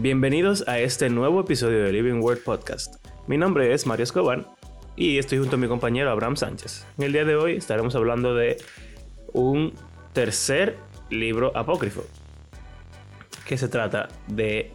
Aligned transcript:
Bienvenidos 0.00 0.62
a 0.68 0.78
este 0.78 1.10
nuevo 1.10 1.40
episodio 1.40 1.82
de 1.82 1.90
Living 1.90 2.20
Word 2.20 2.44
Podcast. 2.44 3.04
Mi 3.26 3.36
nombre 3.36 3.74
es 3.74 3.84
Mario 3.84 4.04
Escobar 4.04 4.46
y 4.94 5.18
estoy 5.18 5.38
junto 5.38 5.56
a 5.56 5.58
mi 5.58 5.66
compañero 5.66 6.08
Abraham 6.08 6.36
Sánchez. 6.36 6.86
En 6.98 7.06
el 7.06 7.12
día 7.12 7.24
de 7.24 7.34
hoy 7.34 7.56
estaremos 7.56 7.96
hablando 7.96 8.32
de 8.36 8.58
un 9.32 9.74
tercer 10.12 10.76
libro 11.10 11.50
apócrifo 11.56 12.04
que 13.44 13.58
se 13.58 13.66
trata 13.66 14.06
de 14.28 14.70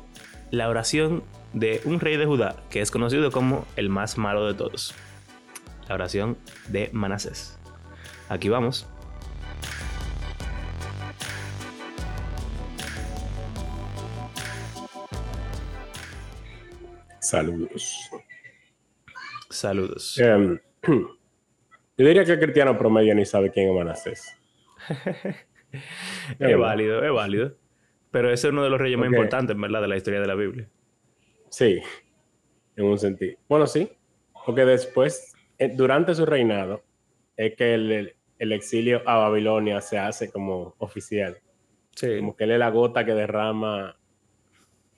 la 0.52 0.68
oración 0.68 1.24
de 1.54 1.80
un 1.86 2.02
rey 2.02 2.18
de 2.18 2.26
Judá 2.26 2.58
que 2.70 2.82
es 2.82 2.92
conocido 2.92 3.32
como 3.32 3.66
el 3.78 3.88
más 3.88 4.18
malo 4.18 4.46
de 4.46 4.55
todos. 4.55 4.94
La 5.88 5.96
oración 5.96 6.38
de 6.68 6.89
Manasés. 6.92 7.58
Aquí 8.28 8.50
vamos. 8.50 8.93
Saludos. 17.23 18.11
Saludos. 19.50 20.19
Em, 20.19 20.59
yo 20.83 22.05
diría 22.05 22.25
que 22.25 22.33
el 22.33 22.39
cristiano 22.39 22.77
promedio 22.77 23.15
ni 23.15 23.25
sabe 23.25 23.49
quién 23.49 23.69
es 23.69 23.73
Manasés. 23.73 24.37
es 26.39 26.57
válido, 26.57 27.01
es 27.01 27.13
válido. 27.13 27.55
Pero 28.11 28.29
ese 28.29 28.47
es 28.47 28.51
uno 28.51 28.61
de 28.61 28.69
los 28.69 28.79
reyes 28.79 28.99
más 28.99 29.07
importantes, 29.07 29.57
¿verdad? 29.57 29.82
De 29.82 29.87
la 29.87 29.96
historia 29.96 30.19
de 30.19 30.27
la 30.27 30.36
Biblia. 30.36 30.68
Sí, 31.49 31.82
en 32.75 32.86
un 32.86 32.99
sentido. 32.99 33.38
Bueno, 33.47 33.67
sí, 33.67 33.89
porque 34.45 34.66
después, 34.66 35.33
eh, 35.58 35.71
durante 35.73 36.13
su 36.16 36.25
reinado, 36.25 36.83
es 37.37 37.55
que 37.55 37.73
el, 37.73 38.15
exilio 38.37 39.02
a 39.05 39.15
Babilonia 39.15 39.80
se 39.80 39.97
hace 39.97 40.30
como 40.30 40.75
oficial. 40.80 41.37
Sí. 41.95 42.17
Como 42.17 42.35
que 42.35 42.43
él 42.43 42.52
es 42.52 42.59
la 42.59 42.69
gota 42.69 43.05
que 43.05 43.13
derrama 43.13 43.97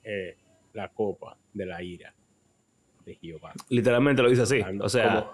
eh, 0.02 0.36
la 0.72 0.88
copa 0.88 1.38
de 1.56 1.66
la 1.66 1.82
ira 1.82 2.14
de 3.04 3.14
Jehová. 3.14 3.52
Literalmente 3.68 4.22
lo 4.22 4.28
dice 4.28 4.42
así. 4.42 4.60
O 4.80 4.88
sea, 4.88 5.30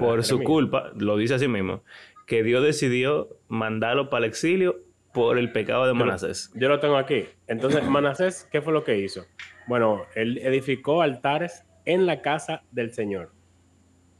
por 0.00 0.24
su 0.24 0.42
culpa, 0.42 0.92
lo 0.96 1.16
dice 1.16 1.34
así 1.34 1.48
mismo, 1.48 1.82
que 2.26 2.42
Dios 2.42 2.62
decidió 2.62 3.28
mandarlo 3.48 4.08
para 4.08 4.24
el 4.24 4.30
exilio 4.30 4.80
por 5.12 5.38
el 5.38 5.52
pecado 5.52 5.86
de 5.86 5.92
Manasés. 5.92 6.50
Yo, 6.54 6.68
lo 6.68 6.80
tengo 6.80 6.96
aquí. 6.96 7.26
Entonces, 7.46 7.84
Manasés, 7.84 8.48
¿qué 8.50 8.62
fue 8.62 8.72
lo 8.72 8.82
que 8.82 8.98
hizo? 8.98 9.26
Bueno, 9.66 10.02
él 10.14 10.38
edificó 10.38 11.02
altares 11.02 11.64
en 11.84 12.06
la 12.06 12.22
casa 12.22 12.62
del 12.70 12.92
Señor. 12.92 13.30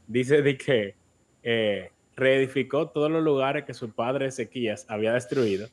Dice 0.07 0.41
de 0.41 0.57
que 0.57 0.95
eh, 1.41 1.89
reedificó 2.15 2.89
todos 2.89 3.09
los 3.09 3.23
lugares 3.23 3.63
que 3.63 3.73
su 3.73 3.91
padre 3.91 4.27
Ezequías 4.27 4.85
había 4.89 5.13
destruido. 5.13 5.67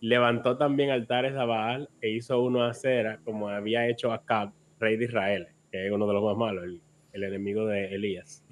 Levantó 0.00 0.56
también 0.56 0.90
altares 0.90 1.34
a 1.36 1.44
Baal 1.44 1.88
e 2.00 2.10
hizo 2.10 2.40
uno 2.40 2.62
a 2.64 2.72
Cera, 2.72 3.18
como 3.24 3.48
había 3.48 3.88
hecho 3.88 4.12
Acab, 4.12 4.52
rey 4.80 4.96
de 4.96 5.04
Israel, 5.04 5.48
que 5.70 5.86
es 5.86 5.92
uno 5.92 6.06
de 6.06 6.14
los 6.14 6.24
más 6.24 6.36
malos, 6.36 6.64
el, 7.12 7.24
enemigo 7.24 7.66
de 7.66 7.94
Elías. 7.94 8.44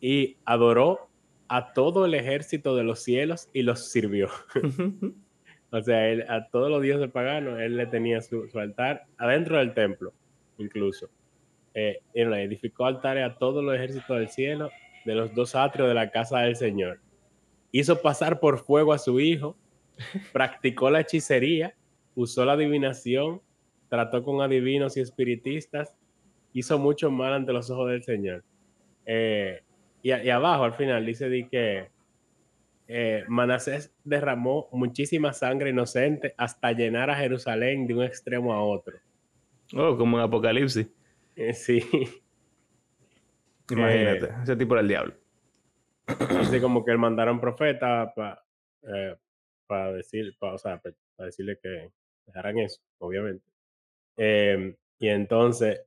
Y 0.00 0.36
adoró 0.44 1.08
a 1.48 1.72
todo 1.72 2.04
el 2.04 2.14
ejército 2.14 2.76
de 2.76 2.84
los 2.84 3.02
cielos 3.02 3.48
y 3.52 3.62
los 3.62 3.90
sirvió. 3.90 4.28
O 5.70 5.82
sea, 5.82 6.08
él, 6.08 6.24
a 6.28 6.48
todos 6.48 6.70
los 6.70 6.80
dioses 6.80 7.10
paganos, 7.10 7.58
él 7.60 7.76
le 7.76 7.86
tenía 7.86 8.22
su, 8.22 8.48
altar 8.54 9.04
adentro 9.18 9.58
del 9.58 9.74
templo, 9.74 10.12
incluso. 10.58 11.10
Eh, 11.74 12.00
edificó 12.14 12.86
altares 12.86 13.24
a 13.24 13.36
todos 13.36 13.62
los 13.62 13.74
ejércitos 13.74 14.16
del 14.16 14.28
cielo, 14.28 14.70
de 15.04 15.14
los 15.14 15.34
dos 15.34 15.54
atrios 15.54 15.88
de 15.88 15.94
la 15.94 16.10
casa 16.10 16.38
del 16.40 16.56
Señor. 16.56 17.00
Hizo 17.72 18.00
pasar 18.00 18.40
por 18.40 18.60
fuego 18.60 18.92
a 18.92 18.98
su 18.98 19.20
hijo, 19.20 19.56
practicó 20.32 20.88
la 20.88 21.00
hechicería, 21.00 21.74
usó 22.14 22.44
la 22.44 22.52
adivinación, 22.52 23.42
trató 23.88 24.22
con 24.22 24.40
adivinos 24.42 24.96
y 24.96 25.00
espiritistas, 25.00 25.94
hizo 26.52 26.78
mucho 26.78 27.10
mal 27.10 27.32
ante 27.32 27.52
los 27.52 27.70
ojos 27.70 27.90
del 27.90 28.02
Señor. 28.02 28.44
Eh, 29.04 29.62
y, 30.02 30.12
y, 30.12 30.30
abajo, 30.30 30.64
al 30.64 30.74
final, 30.74 31.04
dice 31.04 31.28
di 31.28 31.48
que 31.48 31.90
eh, 32.88 33.24
Manasés 33.26 33.92
derramó 34.04 34.68
muchísima 34.70 35.32
sangre 35.32 35.70
inocente 35.70 36.34
hasta 36.36 36.70
llenar 36.72 37.10
a 37.10 37.16
Jerusalén 37.16 37.86
de 37.86 37.94
un 37.94 38.04
extremo 38.04 38.52
a 38.52 38.62
otro. 38.62 38.96
Oh, 39.74 39.96
como 39.96 40.18
en 40.18 40.24
Apocalipsis. 40.24 40.86
Eh, 41.34 41.52
sí. 41.52 41.80
Imagínate, 43.70 44.26
eh, 44.26 44.34
ese 44.42 44.56
tipo 44.56 44.74
era 44.74 44.82
el 44.82 44.88
diablo. 44.88 45.14
Así 46.06 46.60
como 46.60 46.84
que 46.84 46.92
él 46.92 46.98
mandaron 46.98 47.40
profeta 47.40 48.14
para 48.14 49.92
decir, 49.92 50.36
o 50.38 50.58
sea, 50.58 50.80
para 50.80 51.26
decirle 51.26 51.58
que 51.60 51.90
dejaran 52.26 52.58
eso, 52.58 52.80
obviamente. 52.98 53.44
Em, 54.16 54.76
y 54.98 55.08
entonces 55.08 55.82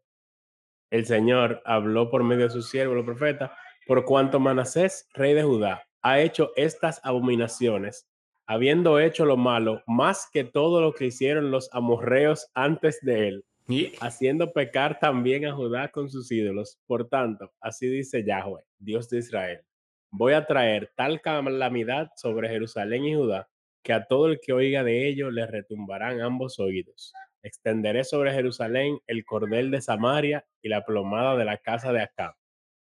el 0.92 1.06
Señor 1.06 1.62
habló 1.66 2.10
por 2.10 2.24
medio 2.24 2.46
de 2.46 2.50
su 2.50 2.62
siervo, 2.62 2.96
los 2.96 3.06
profetas, 3.06 3.52
por 3.88 4.06
cuanto 4.06 4.40
Manasés, 4.40 5.08
rey 5.14 5.34
de 5.34 5.44
Judá, 5.44 5.84
ha 6.02 6.20
hecho 6.20 6.52
estas 6.56 7.02
abominaciones, 7.04 8.08
habiendo 8.48 9.00
hecho 9.00 9.26
lo 9.26 9.38
malo 9.38 9.84
más 9.88 10.28
que 10.32 10.44
todo 10.44 10.82
lo 10.82 10.94
que 10.94 11.06
hicieron 11.06 11.52
los 11.52 11.70
amorreos 11.74 12.50
antes 12.54 13.00
de 13.02 13.28
él, 13.28 13.46
y 13.68 13.94
haciendo 14.02 14.52
pecar 14.52 15.00
también 15.00 15.46
a 15.46 15.54
Judá 15.54 15.90
con 15.90 16.10
sus 16.10 16.32
ídolos. 16.32 16.80
Por 16.88 17.08
tanto, 17.08 17.52
así 17.62 17.88
dice 17.88 18.24
Yahweh, 18.24 18.64
Dios 18.80 19.10
de 19.10 19.20
Israel, 19.20 19.62
voy 20.10 20.34
a 20.34 20.46
traer 20.46 20.92
tal 20.96 21.22
calamidad 21.22 22.10
sobre 22.16 22.50
Jerusalén 22.50 23.06
y 23.06 23.14
Judá, 23.14 23.48
que 23.84 23.94
a 23.94 24.06
todo 24.06 24.28
el 24.28 24.40
que 24.42 24.54
oiga 24.54 24.84
de 24.84 25.08
ello 25.08 25.30
le 25.30 25.46
retumbarán 25.46 26.20
ambos 26.20 26.60
oídos. 26.60 27.14
Extenderé 27.44 28.04
sobre 28.04 28.34
Jerusalén 28.34 29.00
el 29.08 29.26
cordel 29.26 29.72
de 29.72 29.82
Samaria 29.82 30.46
y 30.62 30.70
la 30.70 30.84
plomada 30.86 31.38
de 31.38 31.46
la 31.46 31.58
casa 31.58 31.94
de 31.94 32.02
Acab 32.02 32.36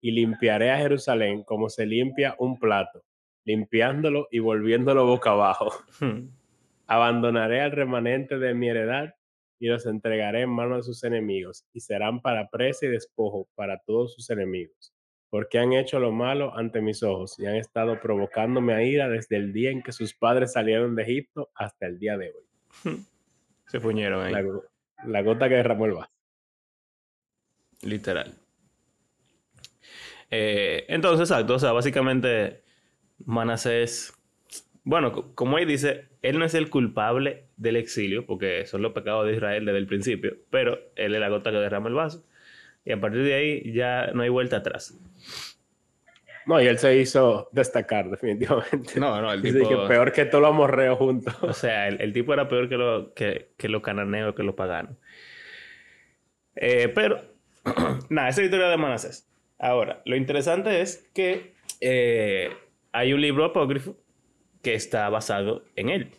y 0.05 0.11
limpiaré 0.11 0.71
a 0.71 0.77
Jerusalén 0.77 1.45
como 1.45 1.71
se 1.71 1.87
limpia 1.87 2.37
un 2.39 2.59
plato, 2.59 3.03
limpiándolo 3.47 4.29
y 4.31 4.39
volviéndolo 4.39 5.07
boca 5.07 5.31
abajo. 5.31 5.73
Hmm. 6.01 6.29
Abandonaré 6.87 7.63
al 7.63 7.71
remanente 7.71 8.39
de 8.39 8.53
mi 8.53 8.69
heredad 8.69 9.15
y 9.59 9.69
los 9.69 9.87
entregaré 9.87 10.43
en 10.43 10.51
manos 10.51 10.79
de 10.79 10.83
sus 10.83 11.03
enemigos, 11.05 11.65
y 11.73 11.81
serán 11.81 12.21
para 12.21 12.51
presa 12.51 12.85
y 12.85 12.91
despojo 12.91 13.49
para 13.55 13.79
todos 13.79 14.13
sus 14.13 14.29
enemigos, 14.29 14.93
porque 15.31 15.59
han 15.59 15.73
hecho 15.73 15.99
lo 15.99 16.13
malo 16.13 16.55
ante 16.55 16.83
mis 16.83 17.03
ojos 17.03 17.39
y 17.39 17.47
han 17.47 17.55
estado 17.57 17.99
provocándome 17.99 18.75
a 18.75 18.83
ira 18.83 19.09
desde 19.09 19.37
el 19.37 19.55
día 19.55 19.71
en 19.71 19.83
que 19.83 19.93
sus 19.93 20.13
padres 20.13 20.53
salieron 20.53 20.95
de 20.95 21.05
Egipto 21.05 21.51
hasta 21.55 21.87
el 21.87 21.99
día 21.99 22.19
de 22.19 22.33
hoy. 22.33 22.45
Hmm. 22.83 23.14
Se 23.75 23.81
fuñeron 23.81 24.25
ahí. 24.25 24.33
La, 24.33 24.45
la 25.05 25.23
gota 25.23 25.49
que 25.49 25.57
derramó 25.57 25.87
el 25.87 25.95
vaso. 25.95 26.13
Literal. 27.83 28.33
Eh, 30.31 30.85
entonces, 30.87 31.29
exacto, 31.29 31.57
o 31.57 31.59
sea, 31.59 31.73
básicamente 31.73 32.63
Manasés, 33.25 34.15
bueno, 34.85 35.35
como 35.35 35.59
él 35.59 35.67
dice, 35.67 36.07
él 36.23 36.39
no 36.39 36.45
es 36.45 36.55
el 36.55 36.71
culpable 36.71 37.49
del 37.57 37.75
exilio, 37.75 38.25
porque 38.27 38.65
son 38.65 38.81
los 38.81 38.93
pecados 38.93 39.27
de 39.27 39.35
Israel 39.35 39.65
desde 39.65 39.79
el 39.79 39.89
principio, 39.89 40.37
pero 40.51 40.79
él 40.95 41.13
es 41.13 41.21
la 41.21 41.29
gota 41.29 41.51
que 41.51 41.57
derrama 41.57 41.89
el 41.89 41.95
vaso, 41.95 42.25
y 42.85 42.93
a 42.93 43.01
partir 43.01 43.25
de 43.25 43.35
ahí 43.35 43.73
ya 43.73 44.13
no 44.15 44.23
hay 44.23 44.29
vuelta 44.29 44.59
atrás. 44.59 44.97
No, 46.47 46.61
y 46.61 46.67
él 46.67 46.79
se 46.79 46.97
hizo 46.99 47.49
destacar, 47.53 48.11
definitivamente. 48.11 48.99
No, 49.01 49.21
no, 49.21 49.33
el 49.33 49.43
tipo... 49.43 49.69
que 49.69 49.77
peor 49.89 50.13
que 50.13 50.25
todos 50.27 50.43
los 50.43 50.51
amorreos 50.51 50.99
juntos. 50.99 51.35
O 51.43 51.53
sea, 51.53 51.89
el, 51.89 52.13
tipo 52.13 52.33
era 52.35 52.49
peor 52.49 52.69
que, 52.69 52.77
lo, 52.77 53.15
que, 53.15 53.51
que 53.57 53.69
los 53.69 53.83
cananeos, 53.83 54.35
que 54.35 54.43
los 54.43 54.55
paganos. 54.55 54.97
Eh, 56.57 56.89
pero, 56.95 57.21
nada, 58.09 58.29
esa 58.29 58.37
es 58.37 58.39
la 58.39 58.45
historia 58.45 58.69
de 58.69 58.77
Manasés. 58.77 59.29
Ahora, 59.59 60.03
lo 60.05 60.17
interesante 60.17 60.81
es 60.81 61.09
que 61.15 61.55
eh, 61.81 62.51
hay 62.93 63.13
un 63.13 63.21
libro 63.21 63.45
apócrifo 63.45 63.97
que 64.63 64.75
está 64.75 65.09
basado 65.09 65.65
en 65.77 65.89
él, 65.89 66.11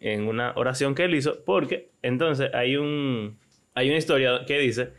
en 0.00 0.28
una 0.28 0.52
oración 0.56 0.94
que 0.94 1.04
él 1.04 1.14
hizo, 1.14 1.44
porque 1.44 1.88
entonces 2.02 2.50
hay, 2.54 2.76
un, 2.76 3.38
hay 3.74 3.88
una 3.88 3.98
historia 3.98 4.44
que 4.46 4.58
dice 4.58 4.90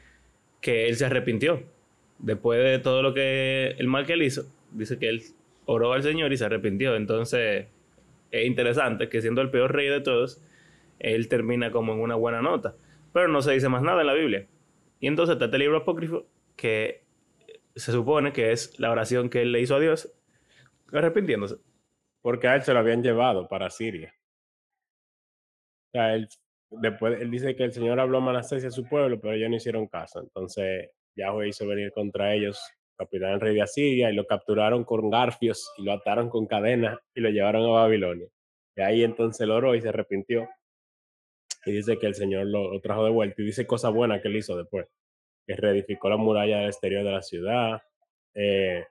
que 0.62 0.88
él 0.88 0.95
se 0.95 1.06
arrepintió. 1.06 1.63
Después 2.19 2.63
de 2.63 2.79
todo 2.79 3.03
lo 3.03 3.13
que 3.13 3.75
el 3.77 3.88
mal 3.88 4.06
que 4.07 4.13
él 4.13 4.24
hizo, 4.24 4.45
dice 4.71 4.97
que 4.99 5.09
él 5.09 5.23
oró 5.65 5.93
al 5.93 6.03
Señor 6.03 6.31
y 6.33 6.37
se 6.37 6.45
arrepintió. 6.45 6.95
Entonces, 6.95 7.67
es 8.31 8.45
interesante 8.45 9.09
que 9.09 9.21
siendo 9.21 9.41
el 9.41 9.51
peor 9.51 9.73
rey 9.73 9.87
de 9.87 10.01
todos, 10.01 10.41
él 10.99 11.27
termina 11.27 11.71
como 11.71 11.93
en 11.93 11.99
una 11.99 12.15
buena 12.15 12.41
nota. 12.41 12.75
Pero 13.13 13.27
no 13.27 13.41
se 13.41 13.53
dice 13.53 13.69
más 13.69 13.81
nada 13.81 14.01
en 14.01 14.07
la 14.07 14.13
Biblia. 14.13 14.47
Y 14.99 15.07
entonces 15.07 15.33
está 15.33 15.45
este 15.45 15.57
libro 15.57 15.77
apócrifo 15.77 16.25
que 16.55 17.03
se 17.75 17.91
supone 17.91 18.33
que 18.33 18.51
es 18.51 18.79
la 18.79 18.91
oración 18.91 19.29
que 19.29 19.41
él 19.43 19.51
le 19.51 19.61
hizo 19.61 19.75
a 19.75 19.79
Dios, 19.79 20.11
arrepintiéndose. 20.91 21.57
Porque 22.21 22.47
a 22.47 22.55
él 22.55 22.63
se 22.63 22.73
lo 22.73 22.79
habían 22.79 23.03
llevado 23.03 23.47
para 23.47 23.69
Siria. 23.69 24.13
O 25.87 25.91
sea, 25.91 26.15
él, 26.15 26.27
después, 26.71 27.21
él 27.21 27.31
dice 27.31 27.55
que 27.55 27.63
el 27.63 27.71
Señor 27.71 27.99
habló 27.99 28.17
a 28.17 28.21
Manasés 28.21 28.65
a 28.65 28.71
su 28.71 28.87
pueblo, 28.87 29.19
pero 29.21 29.33
ellos 29.33 29.49
no 29.49 29.55
hicieron 29.55 29.87
caso. 29.87 30.19
Entonces, 30.19 30.89
Yahweh 31.15 31.49
hizo 31.49 31.67
venir 31.67 31.91
contra 31.91 32.33
ellos, 32.33 32.59
capitán 32.97 33.39
rey 33.39 33.55
de 33.55 33.61
Asiria, 33.61 34.11
y 34.11 34.15
lo 34.15 34.25
capturaron 34.25 34.83
con 34.83 35.09
garfios 35.09 35.71
y 35.77 35.83
lo 35.83 35.94
ataron 35.94 36.29
con 36.29 36.47
cadenas 36.47 36.99
y 37.13 37.21
lo 37.21 37.29
llevaron 37.29 37.63
a 37.63 37.81
Babilonia. 37.81 38.27
Y 38.75 38.81
ahí 38.81 39.03
entonces 39.03 39.47
oró 39.47 39.75
y 39.75 39.81
se 39.81 39.89
arrepintió. 39.89 40.49
y 41.65 41.71
dice 41.71 41.97
que 41.99 42.07
el 42.07 42.15
Señor 42.15 42.47
lo, 42.47 42.79
trajo 42.81 43.05
de 43.05 43.11
vuelta 43.11 43.41
y 43.41 43.45
dice 43.45 43.67
cosas 43.67 43.94
buenas 43.94 44.21
que 44.21 44.29
él 44.29 44.38
hizo 44.38 44.57
después, 44.57 44.88
que 45.45 45.55
reedificó 45.55 46.09
la 46.09 46.17
muralla 46.17 46.59
del 46.59 46.67
exterior 46.67 47.03
de 47.03 47.11
la 47.11 47.21
ciudad, 47.21 47.81
eh, 48.33 48.85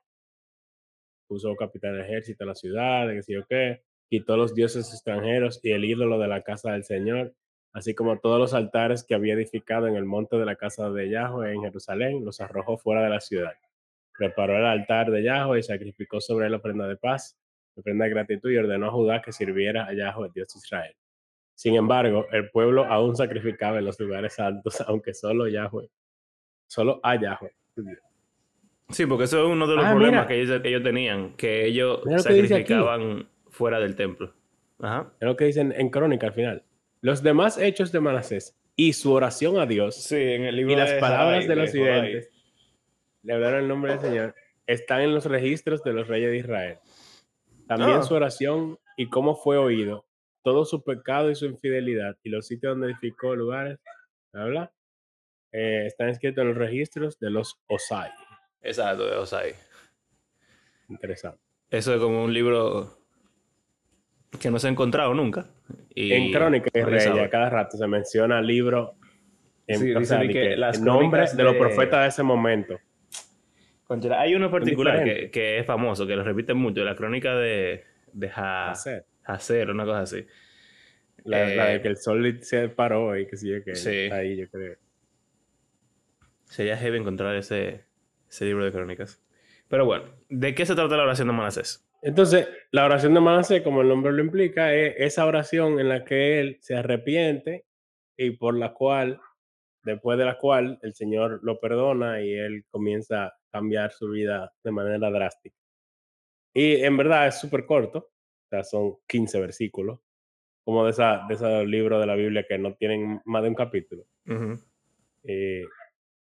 puso 1.27 1.55
capitán 1.57 1.93
del 1.93 2.05
ejército 2.05 2.45
en 2.45 2.49
la 2.49 2.55
ciudad, 2.55 3.09
que 3.11 3.23
sé 3.23 3.33
yo 3.35 3.47
qué, 3.47 3.83
quitó 4.09 4.37
los 4.37 4.55
dioses 4.55 4.93
extranjeros 4.93 5.61
y 5.63 5.73
el 5.73 5.85
ídolo 5.85 6.19
de 6.19 6.29
la 6.29 6.43
casa 6.43 6.73
del 6.73 6.85
Señor, 6.85 7.35
así 7.73 7.95
como 7.95 8.19
todos 8.19 8.39
los 8.39 8.55
altares 8.55 9.05
que 9.05 9.15
había 9.15 9.35
edificado 9.35 9.87
en 9.87 9.97
el 9.97 10.05
monte 10.05 10.37
de 10.37 10.45
la 10.45 10.57
casa 10.57 10.91
de 10.91 11.11
Yahweh 11.11 11.53
en 11.53 11.63
Jerusalén, 11.63 12.25
los 12.25 12.41
arrojó 12.41 12.79
fuera 12.79 13.03
de 13.03 13.11
la 13.11 13.21
ciudad. 13.21 13.53
Preparó 14.19 14.57
el 14.57 14.65
altar 14.65 15.11
de 15.11 15.23
Yahweh 15.23 15.59
y 15.59 15.63
sacrificó 15.63 16.21
sobre 16.21 16.47
él 16.47 16.55
ofrenda 16.55 16.87
de 16.89 16.97
paz, 16.97 17.39
ofrenda 17.75 18.05
de 18.05 18.11
gratitud 18.11 18.51
y 18.51 18.57
ordenó 18.57 18.87
a 18.87 18.91
Judá 18.91 19.23
que 19.23 19.33
sirviera 19.33 19.87
a 19.87 19.93
Yahweh, 19.93 20.31
Dios 20.35 20.49
de 20.55 20.59
Israel. 20.59 20.95
Sin 21.55 21.75
embargo, 21.75 22.27
el 22.33 22.51
pueblo 22.51 22.85
aún 22.85 23.17
sacrificaba 23.17 23.79
en 23.79 23.85
los 23.87 23.99
lugares 23.99 24.35
santos, 24.35 24.81
aunque 24.87 25.15
solo 25.15 25.49
Yahweh, 25.49 25.89
solo 26.67 27.01
a 27.03 27.21
Yahweh. 27.21 27.55
Sí, 28.91 29.07
porque 29.07 29.25
eso 29.25 29.45
es 29.45 29.53
uno 29.53 29.67
de 29.67 29.77
los 29.77 29.85
Ah, 29.85 29.91
problemas 29.91 30.27
que 30.27 30.41
ellos, 30.41 30.61
que 30.61 30.69
ellos 30.69 30.83
tenían, 30.83 31.35
que 31.37 31.67
ellos 31.67 32.01
lo 32.05 32.13
que 32.13 32.19
sacrificaban 32.21 33.29
fuera 33.49 33.81
del 33.81 33.97
templo. 33.97 34.33
Ajá. 34.79 35.13
Es 35.19 35.27
lo 35.27 35.37
que 35.37 35.47
dicen 35.47 35.73
en 35.77 35.91
Crónica 35.91 36.29
al 36.29 36.33
final. 36.35 36.63
Los 37.01 37.23
demás 37.23 37.59
hechos 37.59 37.91
de 37.91 38.01
Manasés 38.01 38.57
y 38.77 38.93
su 38.93 39.13
oración 39.13 39.59
a 39.59 39.67
Dios 39.67 39.97
Sí, 39.97 40.17
en 40.17 40.45
el 40.45 40.57
libro 40.57 40.75
y 40.75 40.77
las 40.77 40.91
de 40.91 41.01
palabras 41.01 41.49
de 41.49 41.57
los 41.57 41.73
videntes 41.73 42.31
le 43.27 43.35
hablaron 43.35 43.63
el 43.63 43.69
nombre 43.69 43.93
del 43.93 44.01
Señor 44.01 44.35
están 44.67 45.01
en 45.01 45.15
los 45.15 45.25
registros 45.27 45.83
de 45.83 45.93
los 45.93 46.09
reyes 46.09 46.31
de 46.31 46.39
Israel. 46.39 46.79
También 47.67 47.99
Ah. 47.99 48.03
su 48.03 48.15
oración 48.15 48.79
y 48.97 49.09
cómo 49.09 49.35
fue 49.35 49.59
oído, 49.59 50.07
todo 50.43 50.65
su 50.65 50.83
pecado 50.83 51.31
y 51.31 51.35
su 51.35 51.47
infidelidad 51.47 52.17
y 52.23 52.31
los 52.31 52.47
sitios 52.47 52.73
donde 52.73 52.93
edificó 52.93 53.35
lugares, 53.35 53.79
¿habla? 54.33 54.73
Eh, 55.53 55.85
están 55.87 56.09
escritos 56.09 56.43
en 56.43 56.49
los 56.49 56.57
registros 56.57 57.19
de 57.19 57.31
los 57.31 57.59
Osai. 57.67 58.11
Exacto, 58.63 59.07
de 59.07 59.17
Osai. 59.17 59.55
Interesante. 60.89 61.41
Eso 61.71 61.95
es 61.95 62.01
como 62.01 62.25
un 62.25 62.33
libro 62.33 62.99
que 64.41 64.51
no 64.51 64.59
se 64.59 64.69
ha 64.69 64.71
encontrado 64.71 65.15
nunca. 65.15 65.47
Y 65.91 66.13
en 66.13 66.33
Crónica 66.33 66.71
de 66.73 66.85
Reyes, 66.85 67.31
cada 67.31 67.51
rato 67.51 67.77
se 67.77 67.87
menciona 67.87 68.41
libro 68.41 68.95
en 69.67 69.81
Sí, 69.81 69.95
o 69.95 70.05
sea, 70.05 70.19
de 70.19 70.29
de 70.29 70.33
que 70.33 70.41
que 70.51 70.57
las 70.57 70.79
el 70.79 70.85
nombre 70.85 71.09
crónicas 71.09 71.37
de 71.37 71.43
los 71.43 71.57
profetas 71.57 72.03
de 72.03 72.09
ese 72.09 72.23
momento. 72.23 72.79
Conchera, 73.87 74.21
hay 74.21 74.35
uno 74.35 74.51
particular 74.51 75.05
que, 75.05 75.31
que 75.31 75.59
es 75.59 75.67
famoso, 75.67 76.07
que 76.07 76.17
lo 76.17 76.25
repiten 76.25 76.57
mucho, 76.57 76.83
la 76.85 76.97
crónica 76.97 77.37
de, 77.37 77.85
de 78.13 78.29
Ja- 78.29 78.71
Hacer. 78.73 79.05
Hacer, 79.25 79.71
una 79.71 79.85
cosa 79.85 80.01
así. 80.01 80.27
La, 81.25 81.39
la 81.49 81.71
Eh, 81.71 81.73
de 81.75 81.83
que 81.83 81.89
el 81.89 81.97
sol 81.97 82.39
se 82.43 82.69
paró 82.69 83.17
y 83.19 83.27
que 83.27 83.37
sí, 83.37 83.51
que 83.65 83.75
Sí. 83.75 84.11
ahí 84.13 84.37
yo 84.37 84.49
creo. 84.49 84.77
Sería 86.45 86.77
heavy 86.77 86.99
encontrar 86.99 87.35
ese, 87.37 87.85
ese 88.29 88.45
libro 88.45 88.65
de 88.65 88.73
crónicas. 88.73 89.23
Pero 89.69 89.85
bueno, 89.85 90.05
¿de 90.29 90.55
qué 90.55 90.65
se 90.65 90.75
trata 90.75 90.97
la 90.97 91.03
oración 91.03 91.29
de 91.29 91.35
Manasés? 91.35 91.85
Entonces, 92.03 92.49
la 92.71 92.85
oración 92.85 93.15
de 93.15 93.21
Manasés, 93.21 93.63
como 93.63 93.83
el 93.83 93.89
nombre 93.89 94.13
lo 94.13 94.23
implica, 94.23 94.73
es 94.75 94.95
esa 94.99 95.27
oración 95.27 95.81
en 95.81 95.89
la 95.89 96.05
que 96.05 96.39
él 96.41 96.59
se 96.61 96.77
arrepiente 96.77 97.65
y 98.17 98.31
por 98.31 98.57
la 98.57 98.73
cual, 98.73 99.19
después 99.83 100.17
de 100.19 100.25
la 100.25 100.39
cual, 100.39 100.79
el 100.83 100.95
Señor 100.95 101.41
lo 101.43 101.59
perdona 101.59 102.23
y 102.23 102.33
él 102.33 102.65
comienza 102.71 103.27
a 103.27 103.35
cambiar 103.57 103.91
su 103.91 104.11
vida 104.11 104.53
de 104.63 104.71
manera 104.71 105.11
drástica. 105.11 105.57
Y 106.53 106.77
en 106.83 106.97
verdad 106.97 107.27
es 107.27 107.39
súper 107.41 107.65
corto, 107.65 107.99
o 107.99 108.49
sea, 108.51 108.65
son 108.65 108.97
15 109.07 109.41
versículos, 109.41 110.01
como 110.65 110.85
de, 110.85 110.91
esa, 110.91 111.25
de 111.27 111.35
esos 111.35 111.67
libros 111.67 112.01
de 112.01 112.07
la 112.07 112.17
Biblia 112.17 112.45
que 112.47 112.59
no 112.59 112.75
tienen 112.75 113.23
más 113.25 113.43
de 113.43 113.49
un 113.49 113.55
capítulo. 113.55 114.05
Eh, 115.25 115.65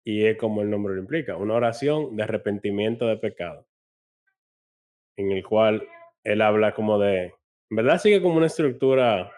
y 0.03 0.25
es 0.25 0.37
como 0.37 0.61
el 0.61 0.69
nombre 0.69 0.95
lo 0.95 1.01
implica, 1.01 1.35
una 1.35 1.55
oración 1.55 2.15
de 2.15 2.23
arrepentimiento 2.23 3.05
de 3.05 3.17
pecado, 3.17 3.67
en 5.17 5.31
el 5.31 5.43
cual 5.43 5.85
él 6.23 6.41
habla 6.41 6.73
como 6.73 6.97
de, 6.99 7.33
en 7.69 7.75
verdad 7.75 7.99
sigue 7.99 8.21
como 8.21 8.38
una 8.38 8.47
estructura 8.47 9.29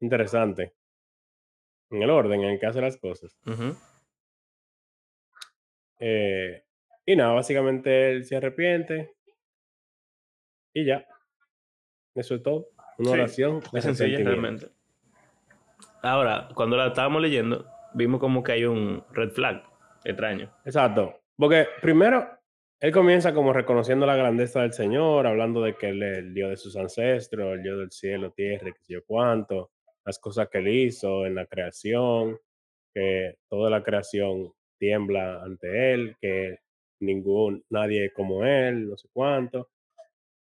interesante, 0.00 0.74
en 1.90 2.02
el 2.02 2.10
orden 2.10 2.42
en 2.42 2.50
el 2.50 2.60
que 2.60 2.66
hace 2.66 2.80
las 2.80 2.96
cosas. 2.98 3.36
Eh, 5.98 6.64
y 7.12 7.16
nada, 7.16 7.32
básicamente 7.32 8.12
él 8.12 8.24
se 8.24 8.36
arrepiente 8.36 9.16
y 10.72 10.84
ya. 10.84 11.04
Eso 12.14 12.36
es 12.36 12.42
todo. 12.42 12.68
Una 12.98 13.10
Sí, 13.10 13.14
oración 13.14 13.60
Es 13.72 13.84
sencilla 13.84 14.18
realmente. 14.18 14.68
Ahora, 16.02 16.48
cuando 16.54 16.76
la 16.76 16.88
estábamos 16.88 17.20
leyendo, 17.20 17.66
vimos 17.94 18.20
como 18.20 18.42
que 18.42 18.52
hay 18.52 18.64
un 18.64 19.02
red 19.10 19.30
flag 19.30 19.62
extraño. 20.04 20.54
Exacto. 20.64 21.20
Porque 21.36 21.66
primero, 21.80 22.28
él 22.78 22.92
comienza 22.92 23.34
como 23.34 23.52
reconociendo 23.52 24.06
la 24.06 24.14
grandeza 24.14 24.62
del 24.62 24.72
Señor, 24.72 25.26
hablando 25.26 25.62
de 25.62 25.74
que 25.74 25.88
él 25.88 26.02
es 26.02 26.18
el 26.18 26.32
Dios 26.32 26.50
de 26.50 26.56
sus 26.56 26.76
ancestros, 26.76 27.54
el 27.54 27.62
Dios 27.62 27.78
del 27.78 27.90
cielo, 27.90 28.30
tierra, 28.30 28.68
y 28.68 28.72
qué 28.72 28.82
sé 28.82 28.92
yo 28.94 29.04
cuánto, 29.04 29.72
las 30.04 30.18
cosas 30.18 30.48
que 30.48 30.58
él 30.58 30.68
hizo 30.68 31.26
en 31.26 31.34
la 31.34 31.46
creación, 31.46 32.38
que 32.94 33.36
toda 33.48 33.68
la 33.68 33.82
creación 33.82 34.52
tiembla 34.78 35.42
ante 35.42 35.92
él, 35.92 36.16
que 36.20 36.60
ningún, 37.00 37.64
nadie 37.70 38.12
como 38.12 38.44
él, 38.44 38.88
no 38.88 38.96
sé 38.96 39.08
cuánto. 39.12 39.70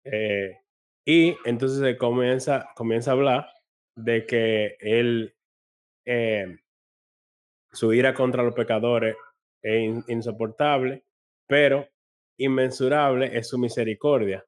Eh, 0.04 0.58
y 1.06 1.36
entonces 1.44 1.96
comienza, 1.98 2.68
comienza 2.76 3.10
a 3.12 3.14
hablar 3.14 3.48
de 3.96 4.26
que 4.26 4.76
él, 4.80 5.34
eh, 6.06 6.58
su 7.72 7.92
ira 7.92 8.14
contra 8.14 8.42
los 8.42 8.54
pecadores 8.54 9.16
es 9.62 9.80
in- 9.82 10.04
insoportable, 10.08 11.04
pero 11.46 11.88
inmensurable 12.38 13.36
es 13.36 13.48
su 13.48 13.58
misericordia. 13.58 14.44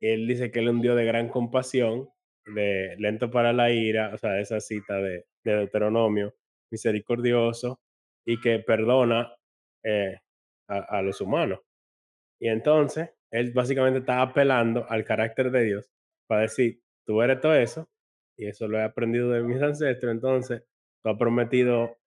Él 0.00 0.26
dice 0.28 0.50
que 0.50 0.60
él 0.60 0.68
es 0.68 0.74
un 0.74 0.82
Dios 0.82 0.96
de 0.96 1.04
gran 1.06 1.28
compasión, 1.28 2.10
de 2.46 2.96
lento 2.98 3.30
para 3.30 3.52
la 3.52 3.70
ira, 3.72 4.12
o 4.14 4.18
sea, 4.18 4.40
esa 4.40 4.60
cita 4.60 4.96
de, 4.98 5.26
de 5.44 5.56
Deuteronomio, 5.56 6.34
misericordioso 6.70 7.80
y 8.26 8.40
que 8.40 8.60
perdona 8.60 9.32
eh, 9.84 10.18
a, 10.68 11.02
los 11.02 11.20
humanos. 11.20 11.60
Y 12.40 12.48
entonces, 12.48 13.10
él 13.30 13.52
básicamente 13.52 14.00
está 14.00 14.22
apelando 14.22 14.86
al 14.88 15.04
carácter 15.04 15.50
de 15.50 15.64
Dios 15.64 15.90
para 16.26 16.42
decir, 16.42 16.82
tú 17.06 17.22
eres 17.22 17.40
todo 17.40 17.54
eso, 17.54 17.88
y 18.36 18.46
eso 18.46 18.68
lo 18.68 18.78
he 18.78 18.82
aprendido 18.82 19.30
de 19.30 19.42
mis 19.42 19.60
ancestros, 19.62 20.12
entonces, 20.12 20.62
tú 21.02 21.10
has 21.10 21.18
prometido 21.18 21.98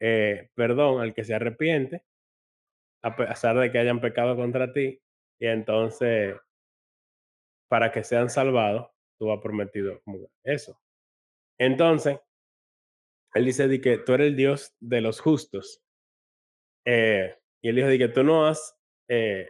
eh, 0.00 0.50
perdón 0.54 1.00
al 1.00 1.14
que 1.14 1.24
se 1.24 1.34
arrepiente, 1.34 2.04
a 3.02 3.16
pesar 3.16 3.58
de 3.58 3.70
que 3.70 3.78
hayan 3.78 4.00
pecado 4.00 4.36
contra 4.36 4.72
ti, 4.72 5.00
y 5.38 5.46
entonces, 5.46 6.36
para 7.68 7.92
que 7.92 8.04
sean 8.04 8.30
salvados, 8.30 8.88
tú 9.18 9.32
has 9.32 9.40
prometido 9.40 10.02
eso. 10.44 10.78
Entonces, 11.58 12.18
él 13.34 13.44
dice 13.44 13.68
de 13.68 13.80
que 13.80 13.98
tú 13.98 14.12
eres 14.14 14.28
el 14.28 14.36
Dios 14.36 14.74
de 14.80 15.00
los 15.00 15.20
justos. 15.20 15.82
Eh, 16.86 17.36
y 17.66 17.68
él 17.68 17.74
dijo 17.74 17.88
de 17.88 17.98
que 17.98 18.06
tú 18.08 18.22
no 18.22 18.46
has, 18.46 18.78
eh, 19.08 19.48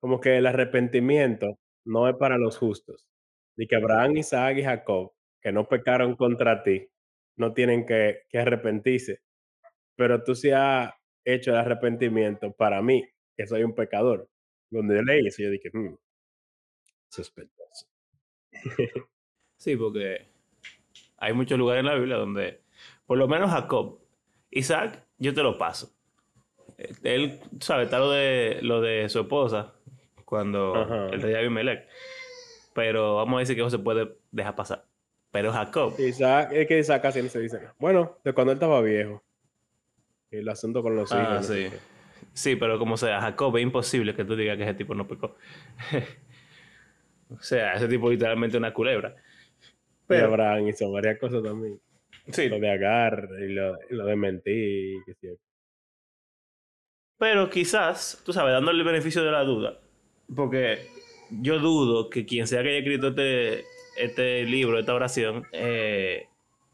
como 0.00 0.20
que 0.20 0.38
el 0.38 0.46
arrepentimiento 0.46 1.60
no 1.84 2.08
es 2.08 2.16
para 2.16 2.36
los 2.36 2.58
justos. 2.58 3.06
De 3.56 3.68
que 3.68 3.76
Abraham, 3.76 4.16
Isaac 4.16 4.56
y 4.58 4.64
Jacob, 4.64 5.12
que 5.40 5.52
no 5.52 5.68
pecaron 5.68 6.16
contra 6.16 6.64
ti, 6.64 6.88
no 7.36 7.52
tienen 7.52 7.86
que, 7.86 8.22
que 8.28 8.38
arrepentirse. 8.40 9.20
Pero 9.96 10.24
tú 10.24 10.34
sí 10.34 10.50
has 10.50 10.92
hecho 11.24 11.52
el 11.52 11.58
arrepentimiento 11.58 12.52
para 12.52 12.82
mí, 12.82 13.04
que 13.36 13.46
soy 13.46 13.64
un 13.64 13.74
pecador. 13.74 14.28
Donde 14.70 14.96
yo 14.96 15.02
leí 15.02 15.26
eso, 15.28 15.42
yo 15.42 15.50
dije, 15.50 15.70
"Hmm, 15.72 15.94
sospechoso. 17.08 17.86
Sí, 19.58 19.76
porque 19.76 20.26
hay 21.18 21.32
muchos 21.34 21.58
lugares 21.58 21.80
en 21.80 21.86
la 21.86 21.94
Biblia 21.94 22.16
donde, 22.16 22.62
por 23.06 23.18
lo 23.18 23.28
menos 23.28 23.50
Jacob, 23.50 24.00
Isaac, 24.50 25.06
yo 25.18 25.34
te 25.34 25.42
lo 25.42 25.58
paso. 25.58 25.94
Él, 27.02 27.40
sabe, 27.60 27.84
está 27.84 27.98
lo 27.98 28.10
de, 28.10 28.58
lo 28.62 28.80
de 28.80 29.08
su 29.08 29.20
esposa, 29.20 29.74
cuando 30.24 30.74
Ajá. 30.76 31.08
el 31.08 31.20
rey 31.22 31.34
Abimelech. 31.34 31.86
Pero 32.74 33.16
vamos 33.16 33.38
a 33.38 33.40
decir 33.40 33.56
que 33.56 33.62
eso 33.62 33.70
se 33.70 33.78
puede 33.78 34.16
dejar 34.30 34.54
pasar. 34.54 34.84
Pero 35.30 35.52
Jacob, 35.52 35.94
Isaac, 35.98 36.50
es 36.52 36.66
que 36.66 36.78
Isaac 36.78 37.02
casi 37.02 37.22
no 37.22 37.28
se 37.28 37.40
dice 37.40 37.58
nada. 37.58 37.74
Bueno, 37.78 38.18
de 38.24 38.32
cuando 38.32 38.52
él 38.52 38.56
estaba 38.56 38.80
viejo. 38.80 39.22
Y 40.30 40.38
el 40.38 40.48
asunto 40.48 40.82
con 40.82 40.96
los 40.96 41.10
hijos. 41.10 41.24
Ah, 41.26 41.34
no 41.34 41.42
sé 41.42 41.70
sí. 41.70 41.76
Sí, 42.32 42.56
pero 42.56 42.78
como 42.78 42.96
sea, 42.96 43.20
Jacob 43.20 43.56
es 43.56 43.62
imposible 43.62 44.14
que 44.14 44.24
tú 44.24 44.36
digas 44.36 44.56
que 44.56 44.62
ese 44.62 44.74
tipo 44.74 44.94
no 44.94 45.06
pecó. 45.06 45.36
o 47.30 47.40
sea, 47.40 47.74
ese 47.74 47.88
tipo 47.88 48.10
literalmente 48.10 48.56
una 48.56 48.72
culebra. 48.72 49.14
Y 49.60 49.66
Pero, 50.06 50.26
Abraham 50.26 50.68
hizo 50.68 50.90
varias 50.90 51.18
cosas 51.18 51.42
también. 51.42 51.80
sí, 52.28 52.48
Lo 52.48 52.58
de 52.58 52.70
agar 52.70 53.28
y 53.40 53.52
lo, 53.52 53.76
y 53.90 53.94
lo 53.94 54.06
de 54.06 54.16
mentir. 54.16 54.98
y 55.06 55.26
yo. 55.26 55.32
Pero 57.20 57.50
quizás, 57.50 58.22
tú 58.24 58.32
sabes, 58.32 58.54
dándole 58.54 58.78
el 58.78 58.86
beneficio 58.86 59.22
de 59.22 59.30
la 59.30 59.44
duda, 59.44 59.78
porque 60.34 60.78
yo 61.30 61.58
dudo 61.58 62.08
que 62.08 62.24
quien 62.24 62.46
sea 62.46 62.62
que 62.62 62.70
haya 62.70 62.78
escrito 62.78 63.08
este, 63.08 63.64
este 63.98 64.44
libro, 64.44 64.78
esta 64.78 64.94
oración, 64.94 65.44
eh, 65.52 66.28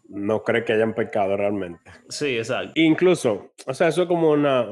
no 0.08 0.44
cree 0.44 0.64
que 0.64 0.74
hayan 0.74 0.94
pecado 0.94 1.36
realmente. 1.36 1.90
Sí, 2.08 2.38
exacto. 2.38 2.70
Incluso, 2.76 3.50
o 3.66 3.74
sea, 3.74 3.88
eso 3.88 4.02
es 4.02 4.08
como 4.08 4.30
una, 4.30 4.68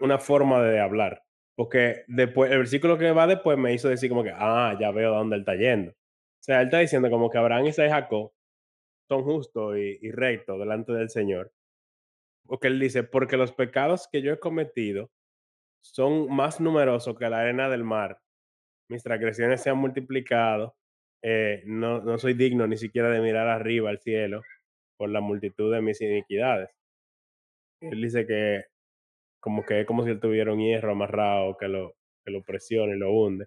una 0.00 0.18
forma 0.18 0.62
de 0.62 0.80
hablar. 0.80 1.22
Porque 1.54 2.04
después, 2.06 2.50
el 2.50 2.58
versículo 2.58 2.96
que 2.96 3.12
va 3.12 3.26
después 3.26 3.58
me 3.58 3.74
hizo 3.74 3.90
decir 3.90 4.08
como 4.08 4.24
que, 4.24 4.32
ah, 4.34 4.78
ya 4.80 4.90
veo 4.92 5.12
dónde 5.12 5.36
él 5.36 5.42
está 5.42 5.56
yendo. 5.56 5.90
O 5.90 6.42
sea, 6.42 6.62
él 6.62 6.68
está 6.68 6.78
diciendo 6.78 7.10
como 7.10 7.28
que 7.28 7.36
Abraham, 7.36 7.66
Isaac 7.66 7.88
y 7.88 7.90
Jacob 7.90 8.32
son 9.08 9.24
justos 9.24 9.76
y, 9.76 9.98
y 10.00 10.10
rectos 10.10 10.58
delante 10.58 10.92
del 10.92 11.10
Señor. 11.10 11.52
Porque 12.46 12.68
él 12.68 12.80
dice, 12.80 13.02
porque 13.02 13.36
los 13.36 13.52
pecados 13.52 14.08
que 14.10 14.22
yo 14.22 14.32
he 14.32 14.38
cometido 14.38 15.10
son 15.82 16.34
más 16.34 16.60
numerosos 16.60 17.16
que 17.18 17.28
la 17.30 17.40
arena 17.40 17.68
del 17.68 17.84
mar. 17.84 18.20
Mis 18.90 19.02
transgresiones 19.02 19.62
se 19.62 19.70
han 19.70 19.78
multiplicado. 19.78 20.76
eh, 21.22 21.62
no, 21.66 22.00
no 22.00 22.18
soy 22.18 22.34
digno 22.34 22.66
ni 22.66 22.76
siquiera 22.76 23.10
de 23.10 23.20
mirar 23.20 23.48
arriba 23.48 23.90
al 23.90 23.98
cielo 24.00 24.42
por 24.98 25.10
la 25.10 25.20
multitud 25.20 25.72
de 25.74 25.82
mis 25.82 26.00
iniquidades. 26.00 26.70
Él 27.80 28.00
dice 28.02 28.26
que 28.26 28.64
como 29.40 29.64
que 29.64 29.80
es 29.80 29.86
como 29.86 30.04
si 30.04 30.10
él 30.10 30.20
tuviera 30.20 30.52
un 30.52 30.60
hierro 30.60 30.92
amarrado 30.92 31.56
que 31.56 31.68
lo, 31.68 31.94
que 32.24 32.32
lo 32.32 32.42
presiona 32.42 32.94
y 32.94 32.98
lo 32.98 33.12
hunde, 33.12 33.46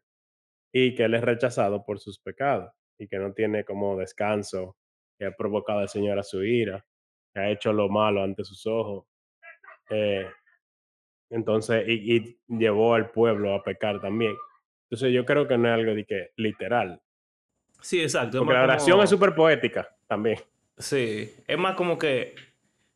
y 0.73 0.95
que 0.95 1.03
él 1.05 1.15
es 1.15 1.21
rechazado 1.23 1.85
por 1.85 1.99
sus 1.99 2.19
pecados, 2.19 2.73
y 2.99 3.07
que 3.07 3.19
no 3.19 3.33
tiene 3.33 3.65
como 3.65 3.97
descanso, 3.97 4.77
que 5.19 5.25
ha 5.27 5.31
provocado 5.35 5.79
al 5.79 5.89
Señor 5.89 6.19
a 6.19 6.23
su 6.23 6.43
ira, 6.43 6.85
que 7.33 7.41
ha 7.41 7.49
hecho 7.51 7.73
lo 7.73 7.89
malo 7.89 8.23
ante 8.23 8.43
sus 8.45 8.65
ojos. 8.67 9.05
eh, 9.91 10.27
entonces, 11.31 11.83
y, 11.87 12.15
y 12.15 12.37
llevó 12.47 12.93
al 12.93 13.09
pueblo 13.09 13.55
a 13.55 13.63
pecar 13.63 13.99
también. 13.99 14.35
Entonces 14.83 15.11
yo 15.13 15.25
creo 15.25 15.47
que 15.47 15.57
no 15.57 15.67
es 15.69 15.73
algo 15.73 15.95
de 15.95 16.05
que 16.05 16.31
literal. 16.35 17.01
Sí, 17.81 18.01
exacto. 18.01 18.39
Porque 18.39 18.53
la 18.53 18.63
oración 18.63 18.91
como- 18.91 19.03
es 19.03 19.09
súper 19.09 19.33
poética 19.33 19.89
también. 20.07 20.37
Sí, 20.77 21.31
es 21.47 21.57
más 21.57 21.75
como 21.75 21.97
que 21.97 22.35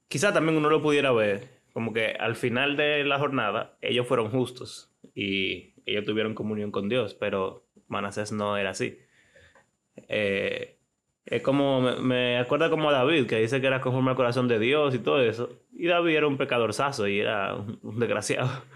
quizá 0.08 0.32
también 0.34 0.58
uno 0.58 0.70
lo 0.70 0.82
pudiera 0.82 1.12
ver, 1.12 1.48
como 1.74 1.92
que 1.94 2.08
al 2.20 2.36
final 2.36 2.76
de 2.78 3.04
la 3.04 3.18
jornada 3.20 3.78
ellos 3.82 4.08
fueron 4.08 4.30
justos 4.30 4.94
y 5.14 5.74
ellos 5.86 6.06
tuvieron 6.06 6.34
comunión 6.36 6.72
con 6.72 6.90
Dios, 6.90 7.14
pero 7.16 7.66
Manasés 7.88 8.32
no 8.32 8.58
era 8.58 8.72
así. 8.72 8.98
Eh, 10.08 10.78
es 11.26 11.42
como, 11.42 11.82
me, 11.82 11.96
me 12.02 12.38
acuerda 12.38 12.70
como 12.70 12.90
a 12.90 12.94
David, 12.94 13.26
que 13.28 13.40
dice 13.40 13.60
que 13.62 13.68
era 13.68 13.82
conforme 13.82 14.12
al 14.12 14.16
corazón 14.16 14.48
de 14.48 14.60
Dios 14.60 14.94
y 14.94 15.00
todo 15.00 15.22
eso, 15.22 15.50
y 15.86 15.88
David 15.88 16.16
era 16.16 16.26
un 16.28 16.38
pecador 16.38 16.74
sazo 16.74 17.08
y 17.08 17.20
era 17.20 17.54
un, 17.54 18.00
desgraciado. 18.00 18.50